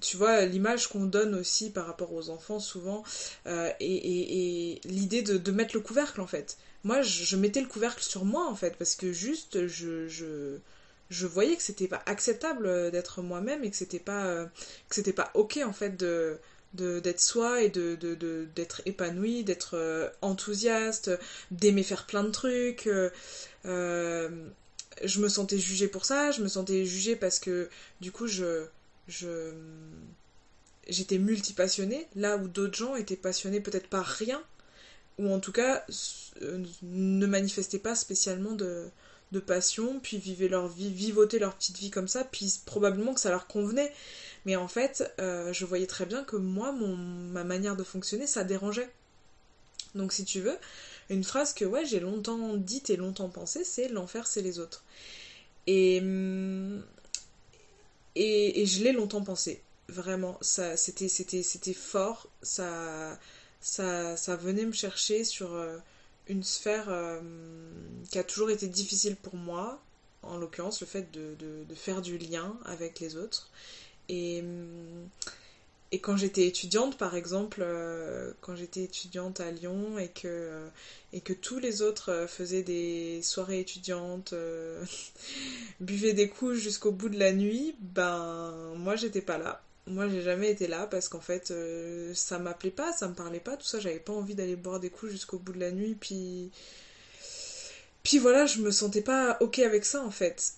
tu 0.00 0.16
vois, 0.16 0.44
l'image 0.44 0.88
qu'on 0.88 1.04
donne 1.04 1.34
aussi 1.34 1.70
par 1.70 1.86
rapport 1.86 2.12
aux 2.12 2.30
enfants 2.30 2.60
souvent, 2.60 3.02
euh, 3.46 3.70
et, 3.80 4.80
l'idée 4.84 5.22
de, 5.22 5.50
mettre 5.50 5.74
le 5.74 5.80
couvercle 5.80 6.20
en 6.20 6.26
fait. 6.26 6.58
Moi, 6.84 7.02
je, 7.02 7.36
mettais 7.36 7.60
le 7.60 7.66
couvercle 7.66 8.02
sur 8.02 8.24
moi 8.24 8.46
en 8.48 8.54
fait, 8.54 8.76
parce 8.76 8.94
que 8.94 9.12
juste, 9.12 9.66
je, 9.66 10.08
je, 10.08 11.26
voyais 11.26 11.56
que 11.56 11.62
c'était 11.62 11.88
pas 11.88 12.02
acceptable 12.06 12.90
d'être 12.90 13.22
moi-même 13.22 13.64
et 13.64 13.70
que 13.70 13.76
c'était 13.76 13.98
pas, 13.98 14.26
euh, 14.26 14.46
que 14.88 14.94
c'était 14.94 15.12
pas 15.12 15.30
ok 15.34 15.60
en 15.64 15.72
fait 15.72 15.96
de 15.96 16.38
d'être 16.74 17.20
soi 17.20 17.62
et 17.62 17.70
de 17.70 17.96
d'être 18.54 18.82
épanoui 18.84 19.42
d'être 19.42 19.74
euh, 19.74 20.10
enthousiaste 20.20 21.10
d'aimer 21.50 21.82
faire 21.82 22.04
plein 22.06 22.22
de 22.22 22.30
trucs 22.30 22.90
je 23.64 25.20
me 25.20 25.28
sentais 25.30 25.58
jugée 25.58 25.88
pour 25.88 26.04
ça 26.04 26.30
je 26.30 26.42
me 26.42 26.48
sentais 26.48 26.84
jugée 26.84 27.16
parce 27.16 27.38
que 27.38 27.70
du 28.02 28.12
coup 28.12 28.26
je 28.26 28.66
j'étais 30.88 31.18
multipassionnée, 31.18 32.06
là 32.14 32.36
où 32.36 32.48
d'autres 32.48 32.76
gens 32.76 32.94
étaient 32.96 33.16
passionnés 33.16 33.60
peut-être 33.60 33.88
par 33.88 34.04
rien, 34.04 34.42
ou 35.18 35.32
en 35.32 35.40
tout 35.40 35.52
cas 35.52 35.84
euh, 36.42 36.64
ne 36.82 37.26
manifestaient 37.26 37.78
pas 37.78 37.94
spécialement 37.94 38.52
de, 38.52 38.88
de 39.32 39.40
passion, 39.40 40.00
puis 40.00 40.18
vivaient 40.18 40.48
leur 40.48 40.68
vie, 40.68 40.92
vivotaient 40.92 41.38
leur 41.38 41.54
petite 41.56 41.78
vie 41.78 41.90
comme 41.90 42.08
ça, 42.08 42.24
puis 42.24 42.60
probablement 42.66 43.14
que 43.14 43.20
ça 43.20 43.30
leur 43.30 43.46
convenait. 43.46 43.92
Mais 44.46 44.56
en 44.56 44.68
fait, 44.68 45.12
euh, 45.18 45.52
je 45.52 45.64
voyais 45.64 45.86
très 45.86 46.06
bien 46.06 46.24
que 46.24 46.36
moi, 46.36 46.72
mon, 46.72 46.96
ma 46.96 47.44
manière 47.44 47.76
de 47.76 47.84
fonctionner, 47.84 48.26
ça 48.26 48.44
dérangeait. 48.44 48.88
Donc 49.94 50.12
si 50.12 50.24
tu 50.24 50.40
veux, 50.40 50.56
une 51.10 51.24
phrase 51.24 51.54
que 51.54 51.64
ouais 51.64 51.86
j'ai 51.86 52.00
longtemps 52.00 52.56
dite 52.56 52.90
et 52.90 52.96
longtemps 52.96 53.28
pensée, 53.28 53.64
c'est 53.64 53.88
l'enfer 53.88 54.26
c'est 54.26 54.42
les 54.42 54.58
autres. 54.58 54.84
Et, 55.66 56.00
hum, 56.00 56.82
et, 58.18 58.66
je 58.66 58.82
l'ai 58.82 58.92
longtemps 58.92 59.22
pensé. 59.22 59.62
Vraiment, 59.88 60.36
ça 60.42 60.76
c'était 60.76 61.08
c'était 61.08 61.42
c'était 61.42 61.72
fort, 61.74 62.28
ça 62.42 63.18
ça 63.60 64.16
ça 64.16 64.36
venait 64.36 64.66
me 64.66 64.72
chercher 64.72 65.24
sur 65.24 65.54
euh, 65.54 65.78
une 66.26 66.42
sphère 66.42 66.86
euh, 66.88 67.20
qui 68.10 68.18
a 68.18 68.24
toujours 68.24 68.50
été 68.50 68.66
difficile 68.68 69.16
pour 69.16 69.36
moi, 69.36 69.80
en 70.22 70.36
l'occurrence 70.36 70.80
le 70.80 70.86
fait 70.86 71.10
de, 71.12 71.34
de, 71.38 71.64
de, 71.64 71.74
faire 71.74 72.02
du 72.02 72.18
lien 72.18 72.58
avec 72.66 73.00
les 73.00 73.16
autres. 73.16 73.50
Et 74.10 74.40
hum, 74.42 75.08
et 75.90 76.00
quand 76.00 76.16
j'étais 76.18 76.46
étudiante, 76.46 76.98
par 76.98 77.14
exemple, 77.14 77.60
euh, 77.62 78.32
quand 78.42 78.54
j'étais 78.54 78.82
étudiante 78.82 79.40
à 79.40 79.50
Lyon 79.50 79.98
et 79.98 80.08
que, 80.08 80.26
euh, 80.26 80.68
et 81.14 81.22
que 81.22 81.32
tous 81.32 81.58
les 81.58 81.80
autres 81.80 82.10
euh, 82.12 82.26
faisaient 82.26 82.62
des 82.62 83.22
soirées 83.22 83.60
étudiantes, 83.60 84.34
buvaient 85.80 86.12
des 86.12 86.28
coups 86.28 86.56
jusqu'au 86.56 86.92
bout 86.92 87.08
de 87.08 87.18
la 87.18 87.32
nuit, 87.32 87.74
ben 87.80 88.74
moi 88.76 88.96
j'étais 88.96 89.22
pas 89.22 89.38
là. 89.38 89.62
Moi 89.86 90.08
j'ai 90.08 90.20
jamais 90.20 90.50
été 90.50 90.66
là 90.66 90.86
parce 90.86 91.08
qu'en 91.08 91.20
fait 91.20 91.54
ça 92.14 92.38
m'appelait 92.38 92.70
pas, 92.70 92.92
ça 92.92 93.08
me 93.08 93.14
parlait 93.14 93.40
pas, 93.40 93.56
tout 93.56 93.66
ça, 93.66 93.80
j'avais 93.80 94.00
pas 94.00 94.12
envie 94.12 94.34
d'aller 94.34 94.56
boire 94.56 94.80
des 94.80 94.90
coups 94.90 95.12
jusqu'au 95.12 95.38
bout 95.38 95.52
de 95.52 95.60
la 95.60 95.70
nuit, 95.72 95.96
puis. 95.98 96.50
Puis 98.02 98.18
voilà, 98.18 98.46
je 98.46 98.60
me 98.60 98.70
sentais 98.70 99.02
pas 99.02 99.36
ok 99.40 99.58
avec 99.60 99.84
ça 99.84 100.02
en 100.02 100.10
fait. 100.10 100.54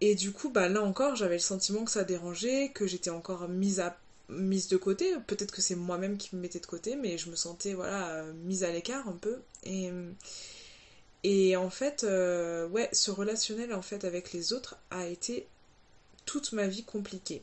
Et 0.00 0.14
du 0.14 0.32
coup, 0.32 0.50
bah 0.50 0.68
là 0.68 0.82
encore, 0.82 1.16
j'avais 1.16 1.36
le 1.36 1.40
sentiment 1.40 1.84
que 1.84 1.90
ça 1.90 2.04
dérangeait, 2.04 2.70
que 2.74 2.86
j'étais 2.86 3.10
encore 3.10 3.48
mise 3.48 3.80
à 3.80 3.98
mise 4.30 4.68
de 4.68 4.76
côté. 4.76 5.14
Peut-être 5.26 5.52
que 5.52 5.60
c'est 5.62 5.74
moi-même 5.74 6.16
qui 6.16 6.34
me 6.36 6.40
mettais 6.40 6.60
de 6.60 6.66
côté, 6.66 6.96
mais 6.96 7.18
je 7.18 7.30
me 7.30 7.36
sentais 7.36 7.74
voilà 7.74 8.24
mise 8.44 8.64
à 8.64 8.70
l'écart 8.70 9.08
un 9.08 9.16
peu. 9.16 9.38
Et 9.64 9.90
et 11.22 11.56
en 11.56 11.70
fait, 11.70 12.04
euh, 12.04 12.66
ouais, 12.68 12.88
ce 12.92 13.10
relationnel 13.10 13.74
en 13.74 13.82
fait 13.82 14.04
avec 14.04 14.32
les 14.32 14.52
autres 14.52 14.76
a 14.90 15.06
été 15.06 15.46
toute 16.24 16.52
ma 16.52 16.66
vie 16.66 16.84
compliquée. 16.84 17.42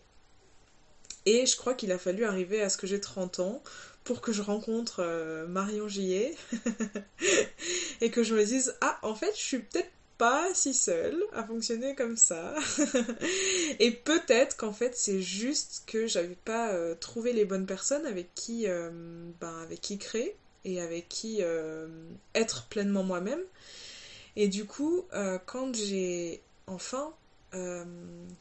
Et 1.26 1.46
je 1.46 1.58
crois 1.58 1.74
qu'il 1.74 1.92
a 1.92 2.00
fallu 2.00 2.24
arriver 2.26 2.62
à 2.62 2.70
ce 2.70 2.78
que 2.78 2.88
j'ai 2.88 3.02
30 3.02 3.40
ans 3.40 3.62
pour 4.04 4.22
que 4.22 4.32
je 4.32 4.42
rencontre 4.42 5.02
euh, 5.02 5.46
Marion 5.48 5.88
Gillet 5.88 6.34
et 8.02 8.10
que 8.10 8.24
je 8.24 8.34
me 8.34 8.46
dise 8.46 8.76
ah 8.80 8.98
en 9.02 9.14
fait 9.14 9.32
je 9.36 9.42
suis 9.42 9.60
peut-être 9.60 9.92
pas 10.18 10.48
si 10.54 10.74
seule 10.74 11.22
à 11.34 11.44
fonctionner 11.44 11.96
comme 11.96 12.18
ça. 12.18 12.56
et 13.80 13.92
peut-être 13.92 14.58
qu'en 14.58 14.74
fait 14.74 14.96
c'est 14.96 15.22
juste 15.22 15.84
que 15.88 16.08
j'avais 16.08 16.36
pas 16.36 16.72
euh, 16.72 16.96
trouvé 16.96 17.34
les 17.34 17.46
bonnes 17.46 17.66
personnes 17.66 18.06
avec 18.06 18.34
qui, 18.36 18.68
euh, 18.68 18.90
ben, 19.40 19.60
avec 19.62 19.82
qui 19.82 19.98
créer 19.98 20.36
et 20.66 20.82
avec 20.82 21.08
qui 21.10 21.38
euh, 21.42 21.88
être 22.36 22.68
pleinement 22.68 23.04
moi-même. 23.04 23.42
Et 24.36 24.48
du 24.48 24.66
coup, 24.66 25.06
quand 25.48 25.76
j'ai 25.76 26.42
enfin 26.68 27.12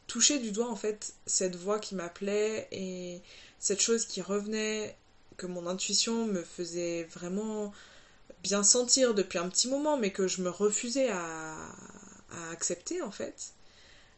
touché 0.05 0.37
du 0.37 0.51
doigt 0.51 0.69
en 0.69 0.75
fait 0.75 1.15
cette 1.25 1.55
voix 1.55 1.79
qui 1.79 1.95
m'appelait 1.95 2.67
et 2.71 3.21
cette 3.57 3.81
chose 3.81 4.05
qui 4.05 4.21
revenait, 4.21 4.95
que 5.37 5.47
mon 5.47 5.65
intuition 5.67 6.25
me 6.25 6.43
faisait 6.43 7.03
vraiment 7.05 7.71
bien 8.47 8.63
sentir 8.63 9.13
depuis 9.13 9.39
un 9.39 9.49
petit 9.49 9.67
moment, 9.67 9.97
mais 9.97 10.11
que 10.11 10.25
je 10.25 10.41
me 10.41 10.49
refusais 10.49 11.09
à, 11.09 11.55
accepter 12.51 13.01
en 13.01 13.11
fait. 13.11 13.51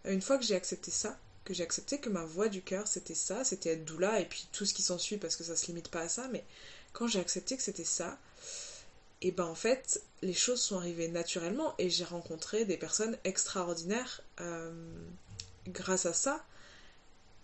Une 0.05 0.21
fois 0.21 0.37
que 0.37 0.45
j'ai 0.45 0.55
accepté 0.55 0.91
ça, 0.91 1.17
que 1.45 1.53
j'ai 1.53 1.63
accepté 1.63 1.99
que 1.99 2.09
ma 2.09 2.25
voix 2.25 2.47
du 2.47 2.61
cœur 2.61 2.87
c'était 2.87 3.15
ça, 3.15 3.43
c'était 3.43 3.71
être 3.71 3.85
doula 3.85 4.19
et 4.19 4.25
puis 4.25 4.47
tout 4.51 4.65
ce 4.65 4.73
qui 4.73 4.81
s'ensuit 4.83 5.17
parce 5.17 5.35
que 5.35 5.43
ça 5.43 5.55
se 5.55 5.67
limite 5.67 5.87
pas 5.87 6.01
à 6.01 6.09
ça, 6.09 6.27
mais 6.31 6.43
quand 6.93 7.07
j'ai 7.07 7.19
accepté 7.19 7.57
que 7.57 7.63
c'était 7.63 7.85
ça, 7.85 8.19
et 9.21 9.31
ben 9.31 9.45
en 9.45 9.55
fait 9.55 10.01
les 10.21 10.33
choses 10.33 10.61
sont 10.61 10.77
arrivées 10.77 11.07
naturellement 11.07 11.73
et 11.77 11.89
j'ai 11.89 12.05
rencontré 12.05 12.65
des 12.65 12.77
personnes 12.77 13.17
extraordinaires 13.23 14.21
euh, 14.41 14.71
grâce 15.67 16.05
à 16.05 16.13
ça 16.13 16.45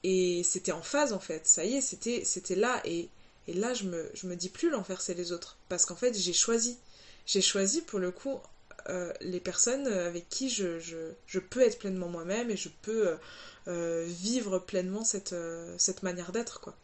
et 0.03 0.43
c'était 0.43 0.71
en 0.71 0.83
phase 0.83 1.13
en 1.13 1.19
fait, 1.19 1.47
ça 1.47 1.65
y 1.65 1.75
est, 1.75 1.81
c'était 1.81 2.23
c'était 2.25 2.55
là 2.55 2.79
et 2.85 3.09
et 3.47 3.53
là, 3.53 3.73
je 3.73 3.85
me, 3.85 4.09
je 4.13 4.27
me 4.27 4.35
dis 4.35 4.49
plus 4.49 4.69
l'enfer, 4.69 5.01
c'est 5.01 5.13
les 5.13 5.31
autres. 5.31 5.57
Parce 5.69 5.85
qu'en 5.85 5.95
fait, 5.95 6.17
j'ai 6.17 6.33
choisi. 6.33 6.77
J'ai 7.25 7.41
choisi, 7.41 7.81
pour 7.81 7.99
le 7.99 8.11
coup, 8.11 8.39
euh, 8.89 9.11
les 9.21 9.39
personnes 9.39 9.87
avec 9.87 10.29
qui 10.29 10.49
je, 10.49 10.79
je, 10.79 11.13
je 11.25 11.39
peux 11.39 11.61
être 11.61 11.79
pleinement 11.79 12.07
moi-même 12.07 12.51
et 12.51 12.57
je 12.57 12.69
peux 12.69 13.07
euh, 13.07 13.17
euh, 13.67 14.05
vivre 14.07 14.59
pleinement 14.59 15.03
cette, 15.03 15.35
cette 15.77 16.03
manière 16.03 16.31
d'être, 16.31 16.59
quoi. 16.59 16.75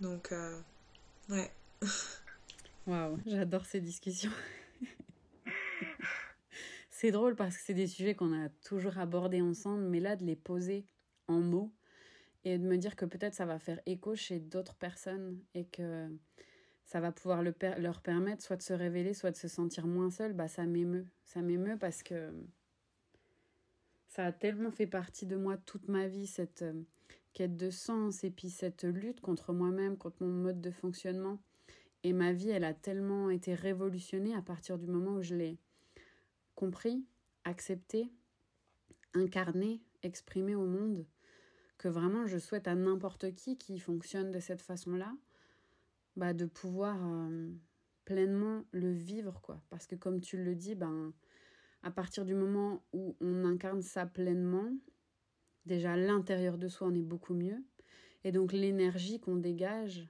Donc, 0.00 0.32
ouais. 1.30 1.50
Waouh, 2.86 3.18
j'adore 3.26 3.66
ces 3.66 3.80
discussions. 3.80 4.32
c'est 6.90 7.10
drôle 7.10 7.34
parce 7.34 7.56
que 7.56 7.62
c'est 7.64 7.74
des 7.74 7.88
sujets 7.88 8.14
qu'on 8.14 8.32
a 8.32 8.48
toujours 8.64 8.98
abordés 8.98 9.40
ensemble, 9.40 9.84
mais 9.84 10.00
là, 10.00 10.16
de 10.16 10.24
les 10.24 10.36
poser 10.36 10.86
en 11.28 11.40
mots, 11.40 11.72
et 12.46 12.58
de 12.58 12.64
me 12.64 12.78
dire 12.78 12.94
que 12.94 13.04
peut-être 13.04 13.34
ça 13.34 13.44
va 13.44 13.58
faire 13.58 13.80
écho 13.86 14.14
chez 14.14 14.38
d'autres 14.38 14.76
personnes 14.76 15.42
et 15.54 15.64
que 15.64 16.08
ça 16.84 17.00
va 17.00 17.10
pouvoir 17.10 17.42
le 17.42 17.52
leur 17.78 18.00
permettre 18.00 18.40
soit 18.40 18.54
de 18.54 18.62
se 18.62 18.72
révéler, 18.72 19.14
soit 19.14 19.32
de 19.32 19.36
se 19.36 19.48
sentir 19.48 19.88
moins 19.88 20.10
seul, 20.10 20.32
bah 20.32 20.46
ça 20.46 20.64
m'émeut. 20.64 21.08
Ça 21.24 21.42
m'émeut 21.42 21.76
parce 21.76 22.04
que 22.04 22.32
ça 24.06 24.26
a 24.26 24.32
tellement 24.32 24.70
fait 24.70 24.86
partie 24.86 25.26
de 25.26 25.34
moi 25.34 25.56
toute 25.56 25.88
ma 25.88 26.06
vie, 26.06 26.28
cette 26.28 26.62
euh, 26.62 26.84
quête 27.32 27.56
de 27.56 27.68
sens 27.68 28.22
et 28.22 28.30
puis 28.30 28.48
cette 28.48 28.84
lutte 28.84 29.20
contre 29.20 29.52
moi-même, 29.52 29.96
contre 29.96 30.22
mon 30.22 30.32
mode 30.32 30.60
de 30.60 30.70
fonctionnement. 30.70 31.40
Et 32.04 32.12
ma 32.12 32.32
vie, 32.32 32.50
elle 32.50 32.62
a 32.62 32.74
tellement 32.74 33.28
été 33.28 33.54
révolutionnée 33.54 34.36
à 34.36 34.42
partir 34.42 34.78
du 34.78 34.86
moment 34.86 35.16
où 35.16 35.22
je 35.22 35.34
l'ai 35.34 35.58
compris, 36.54 37.04
accepté, 37.42 38.12
incarné, 39.14 39.82
exprimé 40.04 40.54
au 40.54 40.66
monde 40.66 41.04
que 41.78 41.88
vraiment 41.88 42.26
je 42.26 42.38
souhaite 42.38 42.68
à 42.68 42.74
n'importe 42.74 43.34
qui 43.34 43.58
qui 43.58 43.78
fonctionne 43.78 44.30
de 44.30 44.40
cette 44.40 44.62
façon-là, 44.62 45.14
bah, 46.16 46.32
de 46.32 46.46
pouvoir 46.46 46.98
euh, 47.04 47.50
pleinement 48.04 48.64
le 48.72 48.90
vivre, 48.90 49.40
quoi. 49.42 49.62
Parce 49.68 49.86
que 49.86 49.94
comme 49.94 50.20
tu 50.20 50.42
le 50.42 50.54
dis, 50.54 50.74
ben, 50.74 51.12
à 51.82 51.90
partir 51.90 52.24
du 52.24 52.34
moment 52.34 52.82
où 52.92 53.16
on 53.20 53.44
incarne 53.44 53.82
ça 53.82 54.06
pleinement, 54.06 54.72
déjà 55.66 55.92
à 55.92 55.96
l'intérieur 55.96 56.56
de 56.58 56.68
soi, 56.68 56.88
on 56.88 56.94
est 56.94 57.02
beaucoup 57.02 57.34
mieux. 57.34 57.62
Et 58.24 58.32
donc 58.32 58.52
l'énergie 58.52 59.20
qu'on 59.20 59.36
dégage 59.36 60.08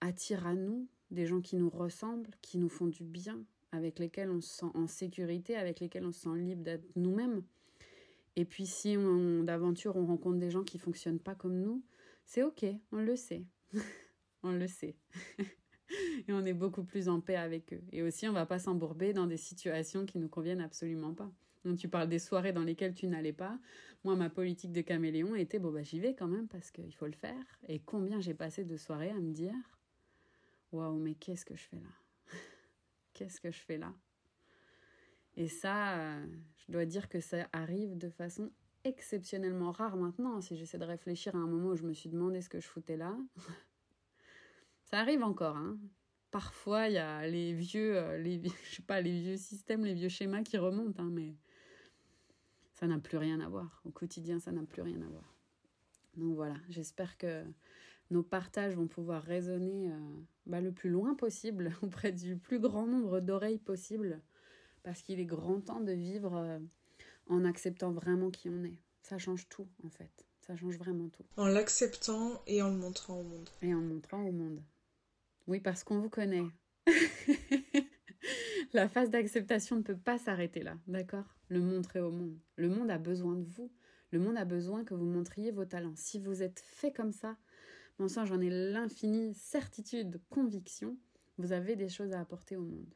attire 0.00 0.46
à 0.46 0.54
nous 0.54 0.88
des 1.10 1.26
gens 1.26 1.40
qui 1.40 1.56
nous 1.56 1.70
ressemblent, 1.70 2.30
qui 2.40 2.58
nous 2.58 2.68
font 2.68 2.86
du 2.86 3.04
bien, 3.04 3.44
avec 3.72 3.98
lesquels 3.98 4.30
on 4.30 4.40
se 4.40 4.48
sent 4.48 4.70
en 4.74 4.86
sécurité, 4.86 5.56
avec 5.56 5.80
lesquels 5.80 6.04
on 6.04 6.12
se 6.12 6.20
sent 6.20 6.36
libre 6.36 6.62
d'être 6.62 6.86
nous-mêmes. 6.96 7.42
Et 8.36 8.44
puis 8.44 8.66
si 8.66 8.96
d'aventure 9.42 9.96
on 9.96 10.06
rencontre 10.06 10.38
des 10.38 10.50
gens 10.50 10.64
qui 10.64 10.78
fonctionnent 10.78 11.18
pas 11.18 11.34
comme 11.34 11.60
nous, 11.60 11.82
c'est 12.24 12.42
ok, 12.42 12.64
on 12.92 12.98
le 12.98 13.16
sait. 13.16 13.44
on 14.42 14.52
le 14.52 14.66
sait. 14.66 14.96
et 16.28 16.32
on 16.32 16.44
est 16.44 16.54
beaucoup 16.54 16.84
plus 16.84 17.08
en 17.08 17.20
paix 17.20 17.36
avec 17.36 17.72
eux. 17.72 17.82
Et 17.92 18.02
aussi, 18.02 18.28
on 18.28 18.32
va 18.32 18.46
pas 18.46 18.58
s'embourber 18.58 19.12
dans 19.12 19.26
des 19.26 19.36
situations 19.36 20.06
qui 20.06 20.18
nous 20.18 20.28
conviennent 20.28 20.60
absolument 20.60 21.14
pas. 21.14 21.30
Donc 21.64 21.78
tu 21.78 21.88
parles 21.88 22.08
des 22.08 22.18
soirées 22.18 22.52
dans 22.52 22.62
lesquelles 22.62 22.94
tu 22.94 23.06
n'allais 23.06 23.32
pas. 23.32 23.58
Moi, 24.04 24.16
ma 24.16 24.30
politique 24.30 24.72
de 24.72 24.80
caméléon 24.80 25.34
était 25.34 25.58
bon 25.58 25.70
bah 25.70 25.82
j'y 25.82 26.00
vais 26.00 26.14
quand 26.14 26.28
même 26.28 26.48
parce 26.48 26.70
qu'il 26.70 26.94
faut 26.94 27.06
le 27.06 27.12
faire. 27.12 27.44
Et 27.68 27.80
combien 27.80 28.20
j'ai 28.20 28.34
passé 28.34 28.64
de 28.64 28.76
soirées 28.76 29.10
à 29.10 29.20
me 29.20 29.32
dire 29.32 29.54
waouh 30.72 30.98
mais 30.98 31.14
qu'est-ce 31.14 31.44
que 31.44 31.56
je 31.56 31.64
fais 31.64 31.80
là? 31.80 31.90
Qu'est-ce 33.12 33.40
que 33.40 33.50
je 33.50 33.58
fais 33.58 33.76
là? 33.76 33.92
Et 35.40 35.48
ça, 35.48 35.98
euh, 35.98 36.26
je 36.58 36.70
dois 36.70 36.84
dire 36.84 37.08
que 37.08 37.18
ça 37.18 37.48
arrive 37.54 37.96
de 37.96 38.10
façon 38.10 38.50
exceptionnellement 38.84 39.70
rare 39.70 39.96
maintenant. 39.96 40.38
Si 40.42 40.54
j'essaie 40.54 40.76
de 40.76 40.84
réfléchir 40.84 41.34
à 41.34 41.38
un 41.38 41.46
moment 41.46 41.70
où 41.70 41.76
je 41.76 41.82
me 41.82 41.94
suis 41.94 42.10
demandé 42.10 42.42
ce 42.42 42.50
que 42.50 42.60
je 42.60 42.68
foutais 42.68 42.98
là, 42.98 43.16
ça 44.84 44.98
arrive 44.98 45.22
encore. 45.22 45.56
Hein. 45.56 45.78
Parfois, 46.30 46.88
il 46.88 46.92
y 46.92 46.98
a 46.98 47.26
les 47.26 47.54
vieux, 47.54 47.96
euh, 47.96 48.18
les, 48.18 48.36
vieux 48.36 49.36
systèmes, 49.38 49.82
les 49.82 49.94
vieux 49.94 50.10
schémas 50.10 50.42
qui 50.42 50.58
remontent, 50.58 51.02
hein, 51.02 51.08
mais 51.10 51.34
ça 52.74 52.86
n'a 52.86 52.98
plus 52.98 53.16
rien 53.16 53.40
à 53.40 53.48
voir. 53.48 53.80
Au 53.86 53.90
quotidien, 53.90 54.40
ça 54.40 54.52
n'a 54.52 54.64
plus 54.64 54.82
rien 54.82 55.00
à 55.00 55.08
voir. 55.08 55.34
Donc 56.18 56.34
voilà, 56.34 56.56
j'espère 56.68 57.16
que 57.16 57.44
nos 58.10 58.22
partages 58.22 58.74
vont 58.74 58.88
pouvoir 58.88 59.22
résonner 59.22 59.90
euh, 59.90 59.98
bah, 60.44 60.60
le 60.60 60.70
plus 60.70 60.90
loin 60.90 61.14
possible 61.14 61.72
auprès 61.82 62.12
du 62.12 62.36
plus 62.36 62.60
grand 62.60 62.86
nombre 62.86 63.20
d'oreilles 63.20 63.58
possible 63.58 64.20
parce 64.82 65.02
qu'il 65.02 65.20
est 65.20 65.26
grand 65.26 65.60
temps 65.60 65.80
de 65.80 65.92
vivre 65.92 66.36
euh, 66.36 66.58
en 67.28 67.44
acceptant 67.44 67.92
vraiment 67.92 68.30
qui 68.30 68.48
on 68.48 68.64
est. 68.64 68.78
Ça 69.02 69.18
change 69.18 69.48
tout, 69.48 69.68
en 69.84 69.90
fait. 69.90 70.26
Ça 70.40 70.56
change 70.56 70.78
vraiment 70.78 71.08
tout. 71.08 71.24
En 71.36 71.46
l'acceptant 71.46 72.42
et 72.46 72.62
en 72.62 72.70
le 72.70 72.76
montrant 72.76 73.20
au 73.20 73.22
monde. 73.22 73.48
Et 73.62 73.74
en 73.74 73.80
le 73.80 73.86
montrant 73.86 74.22
au 74.22 74.32
monde. 74.32 74.62
Oui, 75.46 75.60
parce 75.60 75.84
qu'on 75.84 76.00
vous 76.00 76.08
connaît. 76.08 76.46
La 78.72 78.88
phase 78.88 79.10
d'acceptation 79.10 79.76
ne 79.76 79.82
peut 79.82 79.96
pas 79.96 80.18
s'arrêter 80.18 80.62
là, 80.62 80.76
d'accord? 80.86 81.24
Le 81.48 81.60
montrer 81.60 82.00
au 82.00 82.10
monde. 82.10 82.38
Le 82.56 82.68
monde 82.68 82.90
a 82.90 82.98
besoin 82.98 83.34
de 83.34 83.44
vous. 83.44 83.72
Le 84.12 84.18
monde 84.18 84.36
a 84.36 84.44
besoin 84.44 84.84
que 84.84 84.94
vous 84.94 85.06
montriez 85.06 85.50
vos 85.50 85.64
talents. 85.64 85.96
Si 85.96 86.18
vous 86.18 86.42
êtes 86.42 86.60
fait 86.60 86.92
comme 86.92 87.12
ça, 87.12 87.36
mon 87.98 88.08
sang, 88.08 88.24
j'en 88.24 88.40
ai 88.40 88.50
l'infinie 88.50 89.34
certitude, 89.34 90.20
conviction, 90.30 90.96
Vous 91.38 91.52
avez 91.52 91.76
des 91.76 91.88
choses 91.88 92.12
à 92.12 92.20
apporter 92.20 92.56
au 92.56 92.62
monde. 92.62 92.94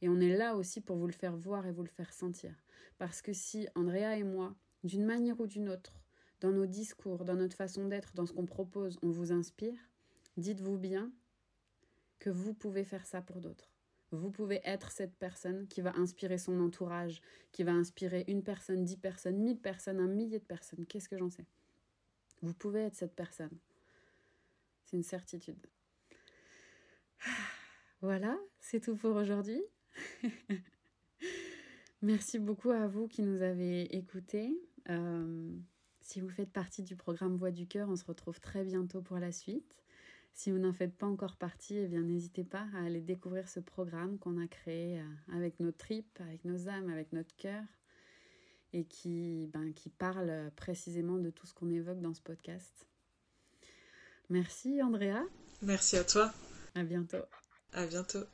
Et 0.00 0.08
on 0.08 0.20
est 0.20 0.36
là 0.36 0.56
aussi 0.56 0.80
pour 0.80 0.96
vous 0.96 1.06
le 1.06 1.12
faire 1.12 1.36
voir 1.36 1.66
et 1.66 1.72
vous 1.72 1.82
le 1.82 1.88
faire 1.88 2.12
sentir. 2.12 2.54
Parce 2.98 3.22
que 3.22 3.32
si 3.32 3.68
Andrea 3.74 4.16
et 4.16 4.24
moi, 4.24 4.54
d'une 4.84 5.04
manière 5.04 5.40
ou 5.40 5.46
d'une 5.46 5.68
autre, 5.68 5.92
dans 6.40 6.52
nos 6.52 6.66
discours, 6.66 7.24
dans 7.24 7.34
notre 7.34 7.56
façon 7.56 7.86
d'être, 7.86 8.14
dans 8.14 8.26
ce 8.26 8.32
qu'on 8.32 8.46
propose, 8.46 8.98
on 9.02 9.10
vous 9.10 9.32
inspire, 9.32 9.78
dites-vous 10.36 10.78
bien 10.78 11.10
que 12.18 12.30
vous 12.30 12.54
pouvez 12.54 12.84
faire 12.84 13.06
ça 13.06 13.22
pour 13.22 13.40
d'autres. 13.40 13.72
Vous 14.10 14.30
pouvez 14.30 14.60
être 14.64 14.90
cette 14.90 15.14
personne 15.16 15.66
qui 15.68 15.82
va 15.82 15.94
inspirer 15.96 16.38
son 16.38 16.60
entourage, 16.60 17.20
qui 17.52 17.62
va 17.62 17.72
inspirer 17.72 18.24
une 18.26 18.42
personne, 18.42 18.84
dix 18.84 18.96
personnes, 18.96 19.36
mille 19.36 19.58
personnes, 19.58 20.00
un 20.00 20.06
millier 20.06 20.38
de 20.38 20.44
personnes. 20.44 20.86
Qu'est-ce 20.86 21.08
que 21.08 21.18
j'en 21.18 21.28
sais? 21.28 21.44
Vous 22.40 22.54
pouvez 22.54 22.84
être 22.84 22.94
cette 22.94 23.14
personne. 23.14 23.58
C'est 24.84 24.96
une 24.96 25.02
certitude. 25.02 25.66
Voilà, 28.00 28.38
c'est 28.60 28.80
tout 28.80 28.96
pour 28.96 29.16
aujourd'hui. 29.16 29.60
Merci 32.02 32.38
beaucoup 32.38 32.70
à 32.70 32.86
vous 32.86 33.08
qui 33.08 33.22
nous 33.22 33.42
avez 33.42 33.82
écoutés. 33.96 34.56
Euh, 34.88 35.50
si 36.00 36.20
vous 36.20 36.30
faites 36.30 36.52
partie 36.52 36.82
du 36.82 36.96
programme 36.96 37.36
Voix 37.36 37.50
du 37.50 37.66
cœur, 37.66 37.88
on 37.88 37.96
se 37.96 38.04
retrouve 38.04 38.40
très 38.40 38.64
bientôt 38.64 39.02
pour 39.02 39.18
la 39.18 39.32
suite. 39.32 39.74
Si 40.32 40.52
vous 40.52 40.58
n'en 40.58 40.72
faites 40.72 40.96
pas 40.96 41.06
encore 41.06 41.36
partie, 41.36 41.76
eh 41.76 41.88
bien 41.88 42.02
n'hésitez 42.02 42.44
pas 42.44 42.66
à 42.74 42.84
aller 42.84 43.00
découvrir 43.00 43.48
ce 43.48 43.58
programme 43.58 44.18
qu'on 44.18 44.40
a 44.40 44.46
créé 44.46 45.00
euh, 45.00 45.04
avec 45.34 45.58
nos 45.58 45.72
tripes, 45.72 46.20
avec 46.20 46.44
nos 46.44 46.68
âmes, 46.68 46.88
avec 46.88 47.12
notre 47.12 47.34
cœur 47.36 47.64
et 48.72 48.84
qui, 48.84 49.48
ben, 49.52 49.72
qui 49.72 49.88
parle 49.88 50.50
précisément 50.56 51.18
de 51.18 51.30
tout 51.30 51.46
ce 51.46 51.54
qu'on 51.54 51.70
évoque 51.70 52.00
dans 52.00 52.14
ce 52.14 52.20
podcast. 52.20 52.86
Merci 54.30 54.82
Andrea. 54.82 55.24
Merci 55.62 55.96
à 55.96 56.04
toi. 56.04 56.32
À 56.74 56.84
bientôt. 56.84 57.24
À 57.72 57.86
bientôt. 57.86 58.24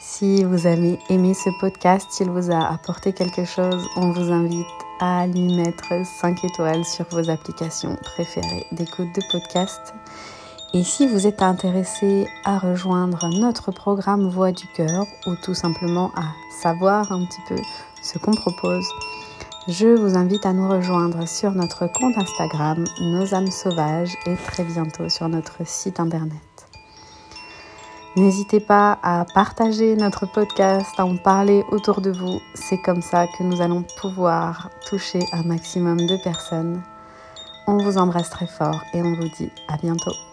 Si 0.00 0.44
vous 0.44 0.66
avez 0.66 0.96
aimé 1.08 1.34
ce 1.34 1.50
podcast, 1.58 2.06
s'il 2.10 2.30
vous 2.30 2.52
a 2.52 2.72
apporté 2.72 3.12
quelque 3.12 3.44
chose, 3.44 3.84
on 3.96 4.12
vous 4.12 4.30
invite 4.32 4.66
à 5.00 5.26
lui 5.26 5.56
mettre 5.56 5.92
5 6.20 6.44
étoiles 6.44 6.84
sur 6.84 7.04
vos 7.10 7.28
applications 7.28 7.96
préférées 8.02 8.64
d'écoute 8.70 9.12
de 9.16 9.22
podcast. 9.32 9.94
Et 10.72 10.84
si 10.84 11.08
vous 11.08 11.26
êtes 11.26 11.42
intéressé 11.42 12.28
à 12.44 12.58
rejoindre 12.58 13.28
notre 13.40 13.72
programme 13.72 14.28
Voix 14.28 14.52
du 14.52 14.68
cœur 14.68 15.04
ou 15.26 15.34
tout 15.42 15.54
simplement 15.54 16.12
à 16.14 16.26
savoir 16.62 17.10
un 17.10 17.24
petit 17.24 17.42
peu 17.48 17.56
ce 18.00 18.18
qu'on 18.18 18.34
propose, 18.34 18.86
je 19.66 19.88
vous 19.88 20.16
invite 20.16 20.46
à 20.46 20.52
nous 20.52 20.68
rejoindre 20.68 21.26
sur 21.26 21.50
notre 21.50 21.86
compte 21.88 22.16
Instagram 22.16 22.84
Nos 23.00 23.34
âmes 23.34 23.50
sauvages 23.50 24.14
et 24.26 24.36
très 24.36 24.62
bientôt 24.62 25.08
sur 25.08 25.28
notre 25.28 25.66
site 25.66 25.98
internet. 25.98 26.47
N'hésitez 28.18 28.58
pas 28.58 28.98
à 29.04 29.24
partager 29.32 29.94
notre 29.94 30.26
podcast, 30.26 30.90
à 30.98 31.06
en 31.06 31.16
parler 31.16 31.62
autour 31.70 32.00
de 32.00 32.10
vous. 32.10 32.40
C'est 32.52 32.78
comme 32.78 33.00
ça 33.00 33.28
que 33.28 33.44
nous 33.44 33.60
allons 33.60 33.84
pouvoir 34.00 34.70
toucher 34.88 35.20
un 35.32 35.44
maximum 35.44 35.98
de 35.98 36.16
personnes. 36.24 36.82
On 37.68 37.76
vous 37.76 37.96
embrasse 37.96 38.30
très 38.30 38.48
fort 38.48 38.82
et 38.92 39.02
on 39.02 39.14
vous 39.14 39.28
dit 39.28 39.52
à 39.68 39.76
bientôt. 39.76 40.27